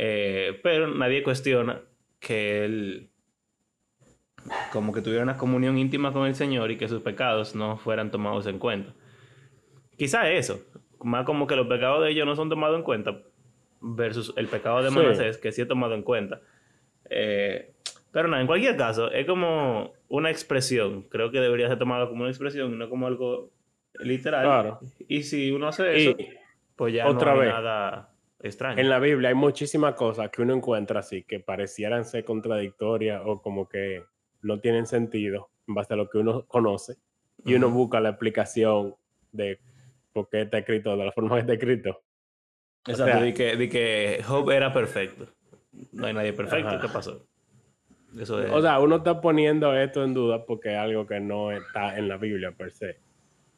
Eh, 0.00 0.60
pero 0.62 0.86
nadie 0.94 1.24
cuestiona 1.24 1.80
que 2.20 2.64
él 2.64 3.10
como 4.70 4.92
que 4.92 5.02
tuviera 5.02 5.24
una 5.24 5.36
comunión 5.36 5.76
íntima 5.76 6.12
con 6.12 6.28
el 6.28 6.36
Señor 6.36 6.70
y 6.70 6.76
que 6.76 6.86
sus 6.86 7.02
pecados 7.02 7.56
no 7.56 7.78
fueran 7.78 8.12
tomados 8.12 8.46
en 8.46 8.60
cuenta. 8.60 8.94
Quizá 9.96 10.30
eso, 10.30 10.60
más 11.02 11.24
como 11.24 11.48
que 11.48 11.56
los 11.56 11.66
pecados 11.66 12.04
de 12.04 12.12
ellos 12.12 12.26
no 12.26 12.36
son 12.36 12.48
tomados 12.48 12.76
en 12.76 12.84
cuenta 12.84 13.22
versus 13.80 14.32
el 14.36 14.46
pecado 14.46 14.84
de 14.84 14.90
Sí. 14.90 14.94
Manasés, 14.94 15.36
que 15.38 15.50
sí 15.50 15.62
es 15.62 15.66
tomado 15.66 15.94
en 15.94 16.02
cuenta. 16.02 16.42
Eh, 17.10 17.72
pero 18.12 18.28
nada, 18.28 18.40
en 18.40 18.46
cualquier 18.46 18.76
caso, 18.76 19.10
es 19.10 19.26
como 19.26 19.94
una 20.08 20.30
expresión. 20.30 21.02
Creo 21.08 21.32
que 21.32 21.40
debería 21.40 21.66
ser 21.66 21.80
tomado 21.80 22.08
como 22.08 22.20
una 22.20 22.30
expresión, 22.30 22.78
no 22.78 22.88
como 22.88 23.08
algo 23.08 23.50
literal. 23.94 24.44
Claro. 24.44 24.80
Y 25.08 25.22
si 25.22 25.50
uno 25.50 25.68
hace 25.68 25.96
eso, 25.96 26.10
Y 26.18 26.28
pues 26.76 26.94
ya 26.94 27.08
otra 27.08 27.34
no 27.34 27.40
hay 27.40 27.46
vez, 27.46 27.54
nada 27.54 28.14
extraño. 28.40 28.78
en 28.80 28.88
la 28.88 28.98
Biblia 28.98 29.30
hay 29.30 29.34
muchísimas 29.34 29.94
cosas 29.94 30.30
que 30.30 30.42
uno 30.42 30.54
encuentra 30.54 31.00
así 31.00 31.22
que 31.24 31.40
parecieran 31.40 32.04
ser 32.04 32.24
contradictorias 32.24 33.20
o 33.24 33.42
como 33.42 33.68
que 33.68 34.04
no 34.42 34.60
tienen 34.60 34.86
sentido 34.86 35.50
en 35.66 35.74
base 35.74 35.94
a 35.94 35.96
lo 35.96 36.08
que 36.08 36.18
uno 36.18 36.44
conoce 36.46 36.94
y 37.44 37.54
uno 37.54 37.70
busca 37.70 38.00
la 38.00 38.10
explicación 38.10 38.94
de 39.32 39.58
por 40.12 40.28
qué 40.28 40.42
está 40.42 40.58
escrito 40.58 40.96
de 40.96 41.04
la 41.04 41.12
forma 41.12 41.34
que 41.36 41.40
está 41.40 41.52
escrito. 41.54 42.02
Exacto, 42.86 43.12
sea- 43.12 43.22
de 43.22 43.34
que, 43.34 43.56
de 43.56 43.68
que 43.68 44.22
Job 44.24 44.50
era 44.50 44.72
perfecto. 44.72 45.26
No 45.92 46.06
hay 46.06 46.14
nadie 46.14 46.32
perfecto. 46.32 46.68
Ajá. 46.68 46.80
¿Qué 46.80 46.88
pasó? 46.88 47.26
Eso 48.18 48.42
es. 48.42 48.50
O 48.50 48.62
sea, 48.62 48.78
uno 48.80 48.96
está 48.96 49.20
poniendo 49.20 49.74
esto 49.76 50.02
en 50.02 50.14
duda 50.14 50.44
porque 50.46 50.72
es 50.72 50.78
algo 50.78 51.06
que 51.06 51.20
no 51.20 51.52
está 51.52 51.98
en 51.98 52.08
la 52.08 52.16
Biblia 52.16 52.52
per 52.52 52.70
se. 52.72 52.98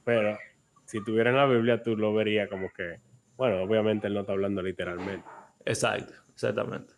Pero 0.05 0.39
si 0.85 0.99
estuviera 0.99 1.31
en 1.31 1.37
la 1.37 1.47
Biblia, 1.47 1.83
tú 1.83 1.97
lo 1.97 2.13
verías 2.15 2.49
como 2.49 2.71
que, 2.73 3.01
bueno, 3.37 3.63
obviamente 3.63 4.07
él 4.07 4.15
no 4.15 4.21
está 4.21 4.33
hablando 4.33 4.63
literalmente. 4.63 5.27
Exacto, 5.65 6.15
exactamente. 6.33 6.95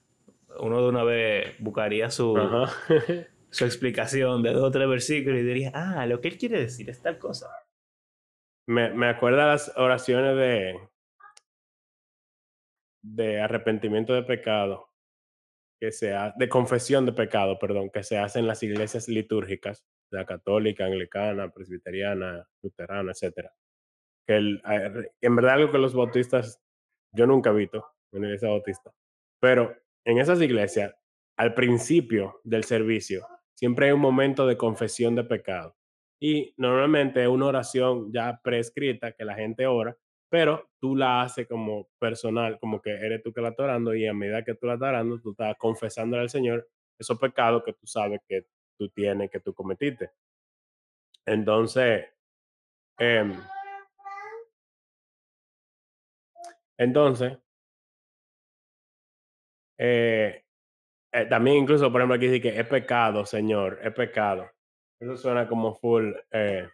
Uno 0.60 0.82
de 0.82 0.88
una 0.88 1.04
vez 1.04 1.56
buscaría 1.58 2.10
su, 2.10 2.34
su 3.50 3.64
explicación 3.64 4.42
de 4.42 4.52
dos 4.52 4.64
o 4.64 4.70
tres 4.70 4.88
versículos 4.88 5.40
y 5.40 5.44
diría, 5.44 5.72
ah, 5.74 6.06
lo 6.06 6.20
que 6.20 6.28
él 6.28 6.38
quiere 6.38 6.60
decir 6.60 6.88
es 6.90 7.00
tal 7.02 7.18
cosa. 7.18 7.48
me, 8.66 8.90
me 8.94 9.08
acuerda 9.08 9.46
las 9.48 9.72
oraciones 9.76 10.36
de, 10.36 10.78
de 13.02 13.40
arrepentimiento 13.40 14.14
de 14.14 14.22
pecado, 14.22 14.88
que 15.80 15.90
se 15.92 16.14
ha- 16.14 16.32
de 16.36 16.48
confesión 16.48 17.04
de 17.06 17.12
pecado, 17.12 17.58
perdón, 17.58 17.90
que 17.90 18.02
se 18.04 18.18
hacen 18.18 18.42
en 18.42 18.48
las 18.48 18.62
iglesias 18.62 19.08
litúrgicas, 19.08 19.84
la 20.16 20.26
católica, 20.26 20.84
anglicana, 20.84 21.50
presbiteriana, 21.50 22.48
luterana, 22.62 23.12
etcétera. 23.12 23.52
Que 24.26 24.36
el, 24.36 24.62
en 25.20 25.36
verdad 25.36 25.54
algo 25.54 25.72
que 25.72 25.78
los 25.78 25.94
bautistas, 25.94 26.60
yo 27.12 27.26
nunca 27.26 27.50
he 27.50 27.54
visto 27.54 27.84
en 28.12 28.18
una 28.18 28.28
iglesia 28.28 28.48
bautista, 28.48 28.92
pero 29.40 29.76
en 30.04 30.18
esas 30.18 30.40
iglesias, 30.40 30.94
al 31.36 31.54
principio 31.54 32.40
del 32.44 32.64
servicio, 32.64 33.26
siempre 33.54 33.86
hay 33.86 33.92
un 33.92 34.00
momento 34.00 34.46
de 34.46 34.56
confesión 34.56 35.14
de 35.14 35.24
pecado. 35.24 35.76
Y 36.20 36.54
normalmente 36.56 37.22
es 37.22 37.28
una 37.28 37.46
oración 37.46 38.12
ya 38.12 38.40
prescrita 38.42 39.12
que 39.12 39.24
la 39.24 39.34
gente 39.34 39.66
ora, 39.66 39.96
pero 40.28 40.70
tú 40.80 40.94
la 40.94 41.22
haces 41.22 41.48
como 41.48 41.88
personal, 41.98 42.58
como 42.60 42.80
que 42.80 42.90
eres 42.90 43.22
tú 43.22 43.32
que 43.32 43.40
la 43.40 43.48
estás 43.48 43.64
orando 43.64 43.94
y 43.94 44.06
a 44.06 44.14
medida 44.14 44.44
que 44.44 44.54
tú 44.54 44.66
la 44.66 44.74
estás 44.74 44.88
orando, 44.90 45.20
tú 45.20 45.32
estás 45.32 45.56
confesándole 45.58 46.22
al 46.22 46.30
Señor 46.30 46.68
esos 46.98 47.18
pecados 47.18 47.62
que 47.64 47.72
tú 47.72 47.86
sabes 47.86 48.20
que 48.26 48.46
tienes, 48.90 49.30
que 49.30 49.40
tú 49.40 49.54
cometiste. 49.54 50.10
Entonces, 51.26 52.06
em, 52.98 53.34
entonces, 56.78 57.38
eh, 59.78 60.42
eh, 61.12 61.26
también 61.26 61.58
incluso, 61.58 61.90
por 61.92 62.00
ejemplo, 62.00 62.16
aquí 62.16 62.26
dice 62.28 62.40
que 62.42 62.58
es 62.60 62.66
pecado, 62.66 63.26
Señor, 63.26 63.80
es 63.82 63.94
pecado. 63.94 64.50
Eso 65.00 65.16
suena 65.16 65.48
como 65.48 65.74
full, 65.74 66.12
eh, 66.32 66.68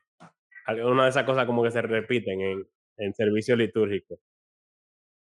una 0.85 1.05
de 1.05 1.11
esas 1.11 1.25
cosas 1.25 1.47
como 1.47 1.63
que 1.65 1.71
se 1.73 1.83
repiten 1.83 2.41
en, 2.43 2.69
en 2.99 3.15
servicio 3.15 3.57
litúrgico. 3.57 4.19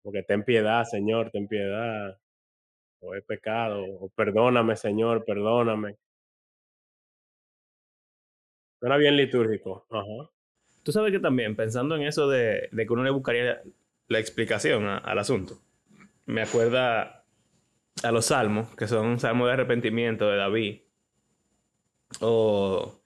Porque 0.03 0.23
ten 0.23 0.45
piedad, 0.45 0.85
Señor, 0.85 1.31
ten 1.31 1.49
piedad. 1.49 2.19
O 3.01 3.15
es 3.15 3.25
pecado, 3.25 3.85
o 4.01 4.09
perdóname, 4.11 4.77
Señor, 4.77 5.25
perdóname. 5.25 5.97
Suena 8.83 8.97
bien 8.97 9.17
litúrgico. 9.17 9.87
Tú 10.83 10.91
sabes 10.91 11.13
que 11.13 11.21
también, 11.21 11.55
pensando 11.55 11.95
en 11.95 12.03
eso 12.03 12.29
de, 12.29 12.69
que 12.73 12.93
uno 12.93 13.05
le 13.05 13.13
buscaría 13.13 13.63
la 14.09 14.19
explicación 14.19 14.89
al 14.89 15.19
asunto, 15.21 15.55
me 16.27 16.43
acuerda 16.43 17.25
a 18.03 18.11
los 18.11 18.25
salmos, 18.27 18.75
que 18.75 18.89
son 18.89 19.21
salmos 19.21 19.47
de 19.47 19.53
arrepentimiento 19.53 20.29
de 20.29 20.37
David, 20.37 20.81
o, 22.21 23.01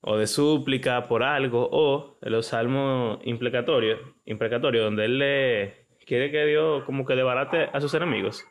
o 0.00 0.16
de 0.16 0.26
súplica 0.26 1.08
por 1.08 1.22
algo, 1.22 1.68
o 1.72 2.16
los 2.22 2.46
salmos 2.46 3.20
imprecatorios, 3.26 4.00
donde 4.24 5.04
él 5.04 5.18
le 5.18 5.88
quiere 6.06 6.30
que 6.30 6.46
Dios 6.46 6.84
como 6.84 7.04
que 7.04 7.16
debarate 7.16 7.68
a 7.70 7.82
sus 7.82 7.92
enemigos. 7.92 8.46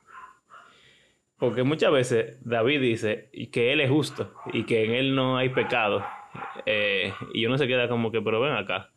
Porque 1.40 1.64
muchas 1.64 1.92
veces 1.92 2.38
David 2.46 2.82
dice 2.82 3.32
que 3.52 3.74
él 3.74 3.82
es 3.82 3.90
justo 3.90 4.32
y 4.54 4.66
que 4.66 4.86
en 4.86 4.92
él 4.92 5.16
no 5.16 5.38
hay 5.38 5.50
pecado. 5.50 6.06
Eh, 6.70 7.14
y 7.34 7.46
uno 7.46 7.58
se 7.58 7.66
queda 7.66 7.88
como 7.88 8.12
que, 8.12 8.22
pero 8.22 8.42
ven 8.42 8.52
acá. 8.52 8.92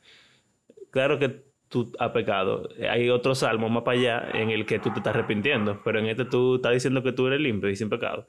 Claro 0.91 1.21
que 1.21 1.45
tú 1.69 1.93
has 2.01 2.11
pecado. 2.11 2.69
Hay 2.91 3.09
otro 3.11 3.37
salmo 3.37 3.69
más 3.69 3.85
para 3.85 3.97
allá 3.97 4.31
en 4.35 4.51
el 4.51 4.67
que 4.67 4.81
tú 4.81 4.91
te 4.91 4.99
estás 4.99 5.15
arrepintiendo, 5.15 5.81
pero 5.85 6.01
en 6.01 6.07
este 6.07 6.25
tú 6.25 6.57
estás 6.57 6.73
diciendo 6.73 7.05
que 7.05 7.13
tú 7.13 7.29
eres 7.29 7.41
limpio 7.41 7.71
y 7.71 7.77
sin 7.77 7.89
pecado. 7.89 8.27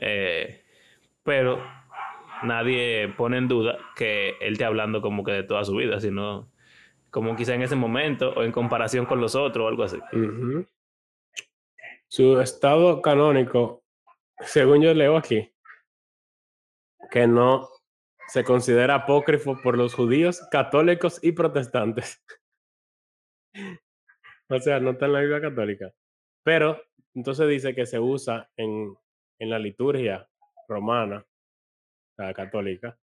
Eh, 0.00 0.64
pero 1.22 1.62
nadie 2.42 3.08
pone 3.16 3.38
en 3.38 3.46
duda 3.46 3.78
que 3.94 4.30
él 4.40 4.54
esté 4.54 4.64
hablando 4.64 5.00
como 5.00 5.22
que 5.22 5.30
de 5.30 5.44
toda 5.44 5.64
su 5.64 5.76
vida, 5.76 6.00
sino 6.00 6.50
como 7.10 7.36
quizá 7.36 7.54
en 7.54 7.62
ese 7.62 7.76
momento 7.76 8.32
o 8.36 8.42
en 8.42 8.50
comparación 8.50 9.06
con 9.06 9.20
los 9.20 9.36
otros 9.36 9.64
o 9.64 9.68
algo 9.68 9.84
así. 9.84 9.98
Ujú. 10.12 10.66
Su 12.08 12.40
estado 12.40 13.00
canónico, 13.00 13.84
según 14.40 14.82
yo 14.82 14.92
leo 14.92 15.16
aquí, 15.16 15.52
que 17.12 17.28
no 17.28 17.68
se 18.28 18.44
considera 18.44 18.94
apócrifo 18.94 19.60
por 19.62 19.76
los 19.76 19.94
judíos, 19.94 20.40
católicos 20.50 21.18
y 21.22 21.32
protestantes. 21.32 22.22
o 24.48 24.58
sea, 24.58 24.80
no 24.80 24.90
está 24.90 25.06
en 25.06 25.12
la 25.12 25.20
Biblia 25.20 25.40
católica. 25.40 25.92
Pero 26.44 26.82
entonces 27.14 27.48
dice 27.48 27.74
que 27.74 27.86
se 27.86 27.98
usa 27.98 28.50
en, 28.56 28.96
en 29.38 29.50
la 29.50 29.58
liturgia 29.58 30.28
romana, 30.68 31.24
la 32.16 32.32
católica, 32.34 32.98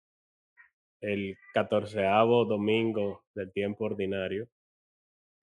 el 1.02 1.38
catorceavo 1.54 2.46
domingo 2.46 3.24
del 3.34 3.52
tiempo 3.52 3.86
ordinario, 3.86 4.50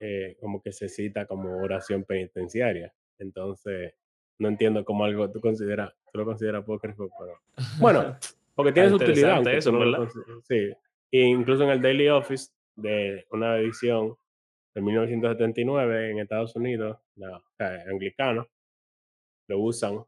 eh, 0.00 0.37
como 0.40 0.61
que 0.61 0.73
se 0.73 0.88
cita 0.88 1.26
como 1.26 1.56
oración 1.56 2.04
penitenciaria. 2.04 2.92
Entonces, 3.18 3.95
no 4.38 4.49
entiendo 4.49 4.85
cómo 4.85 5.04
algo 5.04 5.30
tú 5.30 5.40
consideras, 5.40 5.95
tú 6.12 6.18
lo 6.18 6.25
consideras 6.26 6.62
apócrifo, 6.62 7.09
pero 7.18 7.40
bueno, 7.78 8.18
porque 8.57 8.73
tiene 8.73 8.89
su 8.89 8.97
utilidad. 8.97 9.37
aunque 9.37 9.57
eso, 9.59 9.71
no 9.71 9.79
consideres- 9.79 10.43
sí, 10.45 10.73
e 11.13 11.21
incluso 11.21 11.63
en 11.65 11.71
el 11.71 11.81
Daily 11.83 12.09
Office 12.09 12.51
de 12.75 13.25
una 13.31 13.57
edición 13.59 14.17
de 14.75 14.83
1979 14.83 16.11
en 16.11 16.19
Estados 16.19 16.57
Unidos, 16.57 16.99
la, 17.15 17.37
o 17.39 17.43
sea, 17.57 17.83
anglicano, 17.91 18.49
lo 19.49 19.59
usan 19.61 20.05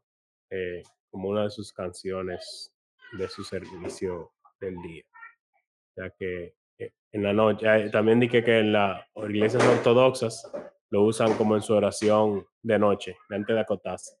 eh, 0.51 0.83
como 1.09 1.29
una 1.29 1.43
de 1.43 1.49
sus 1.49 1.71
canciones 1.73 2.73
de 3.13 3.27
su 3.29 3.43
servicio 3.43 4.31
del 4.59 4.75
día. 4.81 5.03
O 5.11 5.93
sea 5.95 6.09
que 6.11 6.53
eh, 6.77 6.91
en 7.11 7.23
la 7.23 7.33
noche, 7.33 7.65
eh, 7.65 7.89
también 7.89 8.19
dije 8.19 8.43
que 8.43 8.59
en 8.59 8.73
las 8.73 9.05
iglesias 9.15 9.65
ortodoxas 9.65 10.51
lo 10.91 11.03
usan 11.03 11.33
como 11.35 11.55
en 11.55 11.61
su 11.61 11.73
oración 11.73 12.45
de 12.61 12.77
noche, 12.79 13.15
antes 13.29 13.55
de 13.55 13.61
acotarse, 13.61 14.17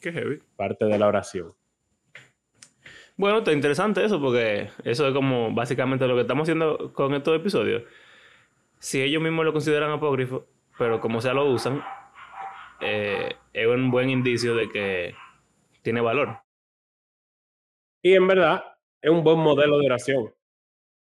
Qué 0.00 0.12
heavy. 0.12 0.40
parte 0.56 0.84
de 0.86 0.98
la 0.98 1.06
oración. 1.08 1.54
Bueno, 3.16 3.38
está 3.38 3.52
interesante 3.52 4.04
eso 4.04 4.20
porque 4.20 4.70
eso 4.84 5.06
es 5.06 5.14
como 5.14 5.52
básicamente 5.52 6.06
lo 6.06 6.14
que 6.14 6.22
estamos 6.22 6.44
haciendo 6.44 6.92
con 6.92 7.14
estos 7.14 7.36
episodios. 7.36 7.82
Si 8.78 9.00
ellos 9.00 9.22
mismos 9.22 9.44
lo 9.44 9.52
consideran 9.52 9.90
apócrifo, 9.90 10.46
pero 10.78 11.00
como 11.00 11.20
sea 11.20 11.34
lo 11.34 11.44
usan, 11.50 11.82
eh, 12.80 13.36
es 13.52 13.66
un 13.66 13.90
buen 13.90 14.10
indicio 14.10 14.56
de 14.56 14.68
que 14.68 15.14
tiene 15.82 16.00
valor. 16.00 16.38
Y 18.02 18.14
en 18.14 18.26
verdad, 18.26 18.64
es 19.00 19.10
un 19.10 19.22
buen 19.22 19.38
modelo 19.38 19.78
de 19.78 19.86
oración. 19.86 20.34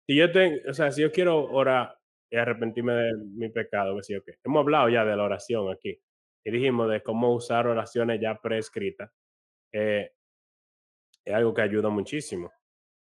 Si 0.07 0.17
yo 0.17 0.33
tengo, 0.33 0.57
o 0.69 0.73
sea, 0.73 0.91
si 0.91 1.03
yo 1.03 1.13
quiero 1.13 1.45
orar 1.45 1.99
y 2.31 2.37
arrepentirme 2.37 2.95
de 2.95 3.13
mi 3.17 3.49
pecado, 3.51 3.97
que 3.97 4.03
sí 4.03 4.17
o 4.17 4.25
qué. 4.25 4.35
Hemos 4.45 4.61
hablado 4.63 4.89
ya 4.89 5.05
de 5.05 5.17
la 5.17 5.23
oración 5.25 5.71
aquí. 5.71 6.01
Y 6.45 6.51
dijimos 6.51 6.91
de 6.91 7.03
cómo 7.03 7.35
usar 7.35 7.67
oraciones 7.67 8.21
ya 8.21 8.41
prescritas. 8.41 9.11
Eh, 9.73 10.13
es 11.29 11.35
algo 11.35 11.53
que 11.53 11.63
ayuda 11.63 11.91
muchísimo. 11.91 12.51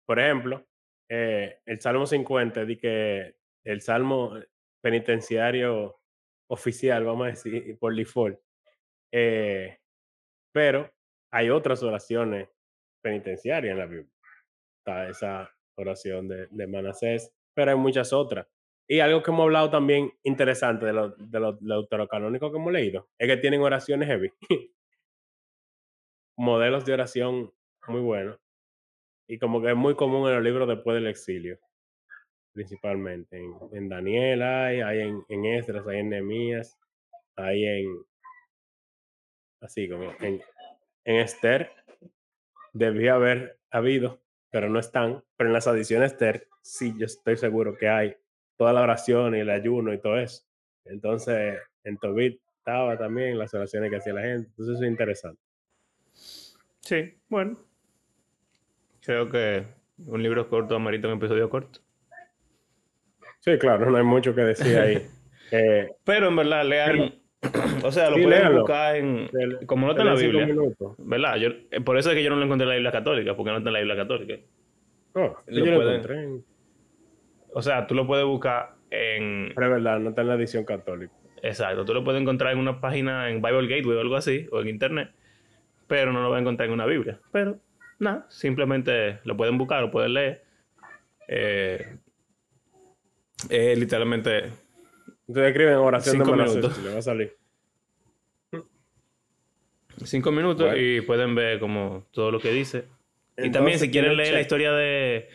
Por 0.05 0.19
ejemplo, 0.19 0.67
eh, 1.09 1.61
el 1.65 1.79
Salmo 1.79 2.05
50, 2.05 2.65
di 2.65 2.77
que 2.77 3.35
el 3.63 3.81
Salmo 3.81 4.33
penitenciario 4.81 6.01
oficial, 6.49 7.05
vamos 7.05 7.27
a 7.27 7.29
decir, 7.29 7.77
por 7.79 7.95
default. 7.95 8.37
Eh, 9.13 9.79
pero 10.53 10.91
hay 11.31 11.49
otras 11.49 11.81
oraciones 11.83 12.49
penitenciarias 13.01 13.71
en 13.71 13.79
la 13.79 13.85
Biblia. 13.85 14.11
Está 14.79 15.07
esa 15.07 15.49
oración 15.77 16.27
de, 16.27 16.47
de 16.47 16.67
Manasés, 16.67 17.33
pero 17.53 17.71
hay 17.71 17.77
muchas 17.77 18.11
otras. 18.11 18.47
Y 18.89 18.99
algo 18.99 19.23
que 19.23 19.31
hemos 19.31 19.43
hablado 19.43 19.69
también 19.69 20.11
interesante 20.23 20.85
de 20.85 20.91
los 20.91 21.13
de 21.17 21.39
los 21.39 21.57
deuterocanónicos 21.61 22.51
que 22.51 22.57
hemos 22.57 22.73
leído, 22.73 23.09
es 23.17 23.27
que 23.29 23.37
tienen 23.37 23.61
oraciones 23.61 24.09
heavy. 24.09 24.33
Modelos 26.37 26.83
de 26.83 26.93
oración 26.93 27.53
muy 27.87 28.01
buenos. 28.01 28.39
Y 29.27 29.37
como 29.39 29.61
que 29.61 29.69
es 29.71 29.75
muy 29.75 29.95
común 29.95 30.27
en 30.27 30.35
los 30.35 30.43
libros 30.43 30.67
después 30.67 30.95
del 30.95 31.07
exilio, 31.07 31.59
principalmente. 32.53 33.37
En, 33.37 33.53
en 33.71 33.89
Daniel 33.89 34.41
hay, 34.41 34.81
hay 34.81 34.99
en, 34.99 35.23
en 35.29 35.45
Esdras, 35.45 35.87
hay 35.87 35.99
en 35.99 36.09
Nehemías, 36.09 36.77
hay 37.35 37.65
en, 37.65 38.05
así 39.61 39.87
como 39.87 40.11
en, 40.19 40.41
en 41.05 41.15
Esther, 41.15 41.71
debía 42.73 43.15
haber 43.15 43.59
habido, 43.69 44.21
pero 44.49 44.69
no 44.69 44.79
están. 44.79 45.23
Pero 45.37 45.49
en 45.49 45.53
las 45.53 45.67
adiciones 45.67 46.11
Esther, 46.11 46.47
sí, 46.61 46.93
yo 46.97 47.05
estoy 47.05 47.37
seguro 47.37 47.77
que 47.77 47.87
hay 47.87 48.15
toda 48.57 48.73
la 48.73 48.81
oración 48.81 49.35
y 49.35 49.39
el 49.39 49.49
ayuno 49.49 49.93
y 49.93 49.99
todo 49.99 50.17
eso. 50.17 50.43
Entonces, 50.85 51.59
en 51.83 51.97
Tobit 51.97 52.41
estaba 52.57 52.97
también 52.97 53.37
las 53.37 53.53
oraciones 53.53 53.89
que 53.89 53.97
hacía 53.97 54.13
la 54.13 54.21
gente. 54.21 54.49
Entonces, 54.49 54.81
es 54.81 54.87
interesante. 54.87 55.41
Sí, 56.81 57.17
bueno. 57.29 57.70
Creo 59.03 59.29
que 59.29 59.65
un 60.05 60.21
libro 60.23 60.47
corto 60.49 60.75
amerita 60.75 61.07
un 61.07 61.15
episodio 61.17 61.49
corto. 61.49 61.79
Sí, 63.39 63.57
claro, 63.57 63.89
no 63.89 63.97
hay 63.97 64.03
mucho 64.03 64.35
que 64.35 64.41
decir 64.41 64.77
ahí. 64.77 65.01
Eh, 65.53 65.89
Pero 66.05 66.29
en 66.29 66.35
verdad, 66.37 66.63
lean. 66.65 67.13
o 67.83 67.91
sea, 67.91 68.09
lo 68.09 68.15
Sí, 68.15 68.21
pueden 68.23 68.39
léanlo. 68.39 68.59
buscar 68.61 68.95
en. 68.95 69.29
Como 69.65 69.85
no 69.85 69.91
está 69.91 70.03
en 70.03 70.07
la 70.07 70.15
Biblia. 70.15 70.47
¿Verdad? 70.99 71.35
Yo, 71.35 71.49
eh, 71.71 71.81
por 71.81 71.97
eso 71.97 72.09
es 72.09 72.15
que 72.15 72.23
yo 72.23 72.29
no 72.29 72.37
lo 72.37 72.45
encontré 72.45 72.63
en 72.63 72.69
la 72.69 72.75
Biblia 72.75 72.91
Católica, 72.93 73.35
porque 73.35 73.51
no 73.51 73.57
está 73.57 73.67
en 73.69 73.73
la 73.73 73.79
Biblia 73.79 73.97
Católica. 73.97 74.35
Oh, 75.13 75.35
Lo 75.47 75.65
yo 75.65 75.71
lo 75.71 75.75
pueden- 75.75 75.93
encontré 75.95 76.23
en- 76.23 76.45
O 77.53 77.61
sea, 77.61 77.85
tú 77.85 77.95
lo 77.95 78.07
puedes 78.07 78.23
buscar 78.25 78.75
en. 78.91 79.51
Pero 79.53 79.67
es 79.67 79.73
verdad, 79.83 79.99
no 79.99 80.09
está 80.11 80.21
en 80.21 80.27
la 80.29 80.35
edición 80.35 80.63
católica. 80.63 81.11
Exacto, 81.43 81.83
tú 81.83 81.93
lo 81.93 82.01
puedes 82.05 82.21
encontrar 82.21 82.53
en 82.53 82.59
una 82.59 82.79
página 82.79 83.29
en 83.29 83.41
Bible 83.41 83.67
Gateway 83.67 83.97
o 83.97 83.99
algo 83.99 84.15
así, 84.15 84.47
o 84.53 84.61
en 84.61 84.69
internet, 84.69 85.09
pero 85.87 86.13
no 86.13 86.21
lo 86.23 86.29
vas 86.29 86.37
a 86.37 86.41
encontrar 86.43 86.69
en 86.69 86.73
una 86.75 86.85
Biblia. 86.85 87.19
Pero, 87.33 87.59
nada, 88.01 88.25
simplemente 88.29 89.19
lo 89.23 89.37
pueden 89.37 89.57
buscar, 89.57 89.81
lo 89.81 89.91
pueden 89.91 90.13
leer. 90.13 90.43
Eh, 91.27 91.95
eh, 93.49 93.75
literalmente 93.77 94.37
Entonces 95.27 95.47
escriben 95.47 95.75
oración 95.75 96.15
Cinco 96.17 96.31
de 96.31 96.37
Manasés 96.37 96.55
minutos. 96.57 96.79
y 96.79 96.83
le 96.83 96.89
va 96.93 96.99
a 96.99 97.01
salir. 97.01 97.37
cinco 100.03 100.31
minutos 100.31 100.67
Bueno. 100.67 100.81
y 100.81 101.01
pueden 101.01 101.35
ver 101.35 101.59
como 101.59 102.07
todo 102.11 102.31
lo 102.31 102.39
que 102.39 102.51
dice. 102.51 102.85
y 103.37 103.49
también, 103.51 103.79
si 103.79 103.89
quieren 103.89 104.17
leer 104.17 104.33
la 104.33 104.41
historia 104.41 104.71
de, 104.73 105.29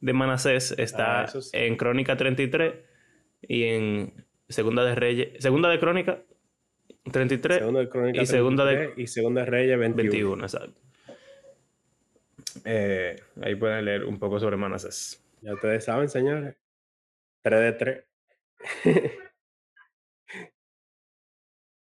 de 0.00 0.12
Manasés, 0.12 0.72
está 0.78 1.22
Ah, 1.22 1.26
sí. 1.28 1.50
en 1.52 1.76
Crónica 1.76 2.16
33 2.16 2.74
y 3.42 3.64
en 3.64 4.24
Segunda 4.48 4.84
de 4.84 4.94
Reyes, 4.94 5.28
Segunda 5.42 5.68
de 5.68 5.78
Crónica 5.78 6.22
33 7.12 7.58
Segunda 7.58 7.80
de 7.80 7.88
Crónica 7.88 8.22
y 8.22 8.26
segunda 8.26 8.64
de- 8.64 8.76
33 8.76 8.98
y 9.04 9.06
segunda 9.12 9.40
de 9.44 9.50
Reyes 9.50 9.78
21. 9.78 10.10
21, 10.12 10.44
exacto. 10.44 10.80
Eh, 12.64 13.16
ahí 13.42 13.54
pueden 13.54 13.84
leer 13.84 14.04
un 14.04 14.18
poco 14.18 14.38
sobre 14.38 14.56
Manasés. 14.56 15.22
Ya 15.40 15.54
ustedes 15.54 15.84
saben, 15.84 16.08
señores. 16.08 16.56
3 17.42 17.60
de 17.60 17.72
3. 17.72 18.04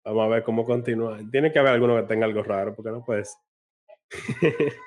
Vamos 0.04 0.24
a 0.24 0.28
ver 0.28 0.42
cómo 0.42 0.64
continúa. 0.64 1.18
Tiene 1.30 1.52
que 1.52 1.58
haber 1.58 1.72
alguno 1.72 1.96
que 1.96 2.04
tenga 2.08 2.24
algo 2.24 2.42
raro, 2.42 2.74
porque 2.74 2.90
no 2.90 3.04
puedes. 3.04 3.36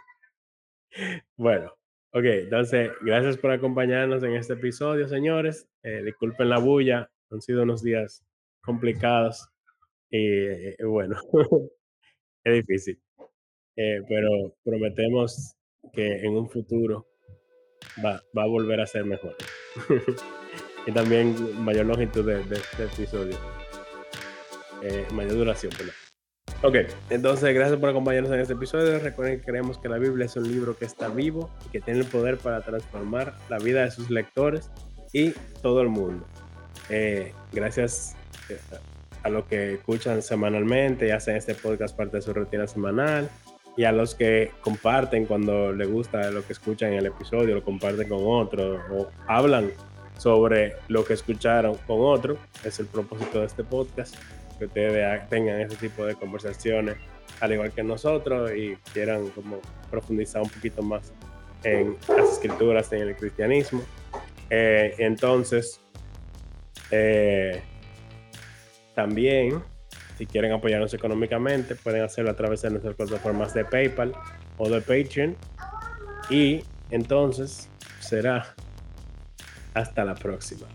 bueno, 1.37 1.71
ok. 2.13 2.23
Entonces, 2.23 2.91
gracias 3.01 3.37
por 3.37 3.51
acompañarnos 3.51 4.23
en 4.23 4.33
este 4.33 4.53
episodio, 4.53 5.07
señores. 5.07 5.67
Eh, 5.83 6.01
disculpen 6.03 6.49
la 6.49 6.57
bulla. 6.59 7.11
Han 7.29 7.41
sido 7.41 7.63
unos 7.63 7.83
días 7.83 8.25
complicados. 8.61 9.47
Y 10.09 10.47
eh, 10.47 10.77
bueno, 10.83 11.15
es 12.43 12.53
difícil. 12.53 12.99
Eh, 13.75 14.01
pero 14.07 14.55
prometemos 14.63 15.55
que 15.93 16.25
en 16.25 16.35
un 16.35 16.49
futuro 16.49 17.07
va, 18.03 18.21
va 18.37 18.43
a 18.43 18.47
volver 18.47 18.81
a 18.81 18.87
ser 18.87 19.05
mejor. 19.05 19.35
y 20.87 20.91
también 20.91 21.63
mayor 21.63 21.85
longitud 21.85 22.25
de, 22.25 22.43
de, 22.43 22.59
de 22.77 22.83
episodio. 22.85 23.37
Eh, 24.83 25.05
mayor 25.13 25.33
duración, 25.33 25.71
perdón. 25.77 25.95
Ok, 26.63 26.75
entonces 27.09 27.55
gracias 27.55 27.79
por 27.79 27.89
acompañarnos 27.89 28.31
en 28.31 28.39
este 28.39 28.53
episodio. 28.53 28.99
Recuerden 28.99 29.39
que 29.39 29.45
creemos 29.45 29.79
que 29.79 29.89
la 29.89 29.97
Biblia 29.97 30.25
es 30.25 30.35
un 30.35 30.47
libro 30.47 30.77
que 30.77 30.85
está 30.85 31.07
vivo 31.09 31.49
y 31.65 31.69
que 31.69 31.81
tiene 31.81 32.01
el 32.01 32.05
poder 32.05 32.37
para 32.37 32.61
transformar 32.61 33.33
la 33.49 33.57
vida 33.57 33.83
de 33.83 33.89
sus 33.89 34.11
lectores 34.11 34.69
y 35.11 35.31
todo 35.63 35.81
el 35.81 35.89
mundo. 35.89 36.25
Eh, 36.89 37.33
gracias 37.51 38.15
eh, 38.49 38.59
a 39.23 39.29
los 39.29 39.45
que 39.45 39.73
escuchan 39.73 40.21
semanalmente 40.21 41.07
y 41.07 41.11
hacen 41.11 41.35
este 41.35 41.55
podcast 41.55 41.97
parte 41.97 42.17
de 42.17 42.21
su 42.21 42.31
rutina 42.31 42.67
semanal 42.67 43.29
y 43.77 43.83
a 43.85 43.91
los 43.91 44.15
que 44.15 44.51
comparten 44.61 45.25
cuando 45.25 45.71
les 45.71 45.89
gusta 45.89 46.29
lo 46.31 46.45
que 46.45 46.53
escuchan 46.53 46.93
en 46.93 46.99
el 46.99 47.05
episodio, 47.07 47.55
lo 47.55 47.63
comparten 47.63 48.09
con 48.09 48.19
otro 48.21 48.79
o 48.91 49.07
hablan 49.27 49.71
sobre 50.17 50.75
lo 50.87 51.05
que 51.05 51.13
escucharon 51.13 51.75
con 51.87 52.01
otro. 52.01 52.37
Es 52.63 52.79
el 52.79 52.87
propósito 52.87 53.39
de 53.39 53.45
este 53.45 53.63
podcast, 53.63 54.15
que 54.59 54.65
ustedes 54.65 55.29
tengan 55.29 55.61
ese 55.61 55.75
tipo 55.77 56.05
de 56.05 56.15
conversaciones 56.15 56.97
al 57.39 57.53
igual 57.53 57.71
que 57.71 57.83
nosotros 57.83 58.51
y 58.55 58.75
quieran 58.93 59.29
como 59.29 59.59
profundizar 59.89 60.41
un 60.41 60.49
poquito 60.49 60.81
más 60.83 61.11
en 61.63 61.97
las 62.07 62.33
escrituras, 62.33 62.91
en 62.93 63.01
el 63.01 63.15
cristianismo. 63.15 63.81
Eh, 64.49 64.95
entonces, 64.99 65.79
eh, 66.91 67.61
también, 68.93 69.63
si 70.21 70.27
quieren 70.27 70.51
apoyarnos 70.51 70.93
económicamente, 70.93 71.73
pueden 71.73 72.03
hacerlo 72.03 72.29
a 72.29 72.35
través 72.35 72.61
de 72.61 72.69
nuestras 72.69 72.93
plataformas 72.93 73.55
de 73.55 73.65
PayPal 73.65 74.13
o 74.59 74.69
de 74.69 74.79
Patreon. 74.79 75.35
Y 76.29 76.63
entonces 76.91 77.67
será 77.99 78.53
hasta 79.73 80.05
la 80.05 80.13
próxima. 80.13 80.67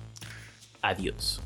Adiós. 0.83 1.41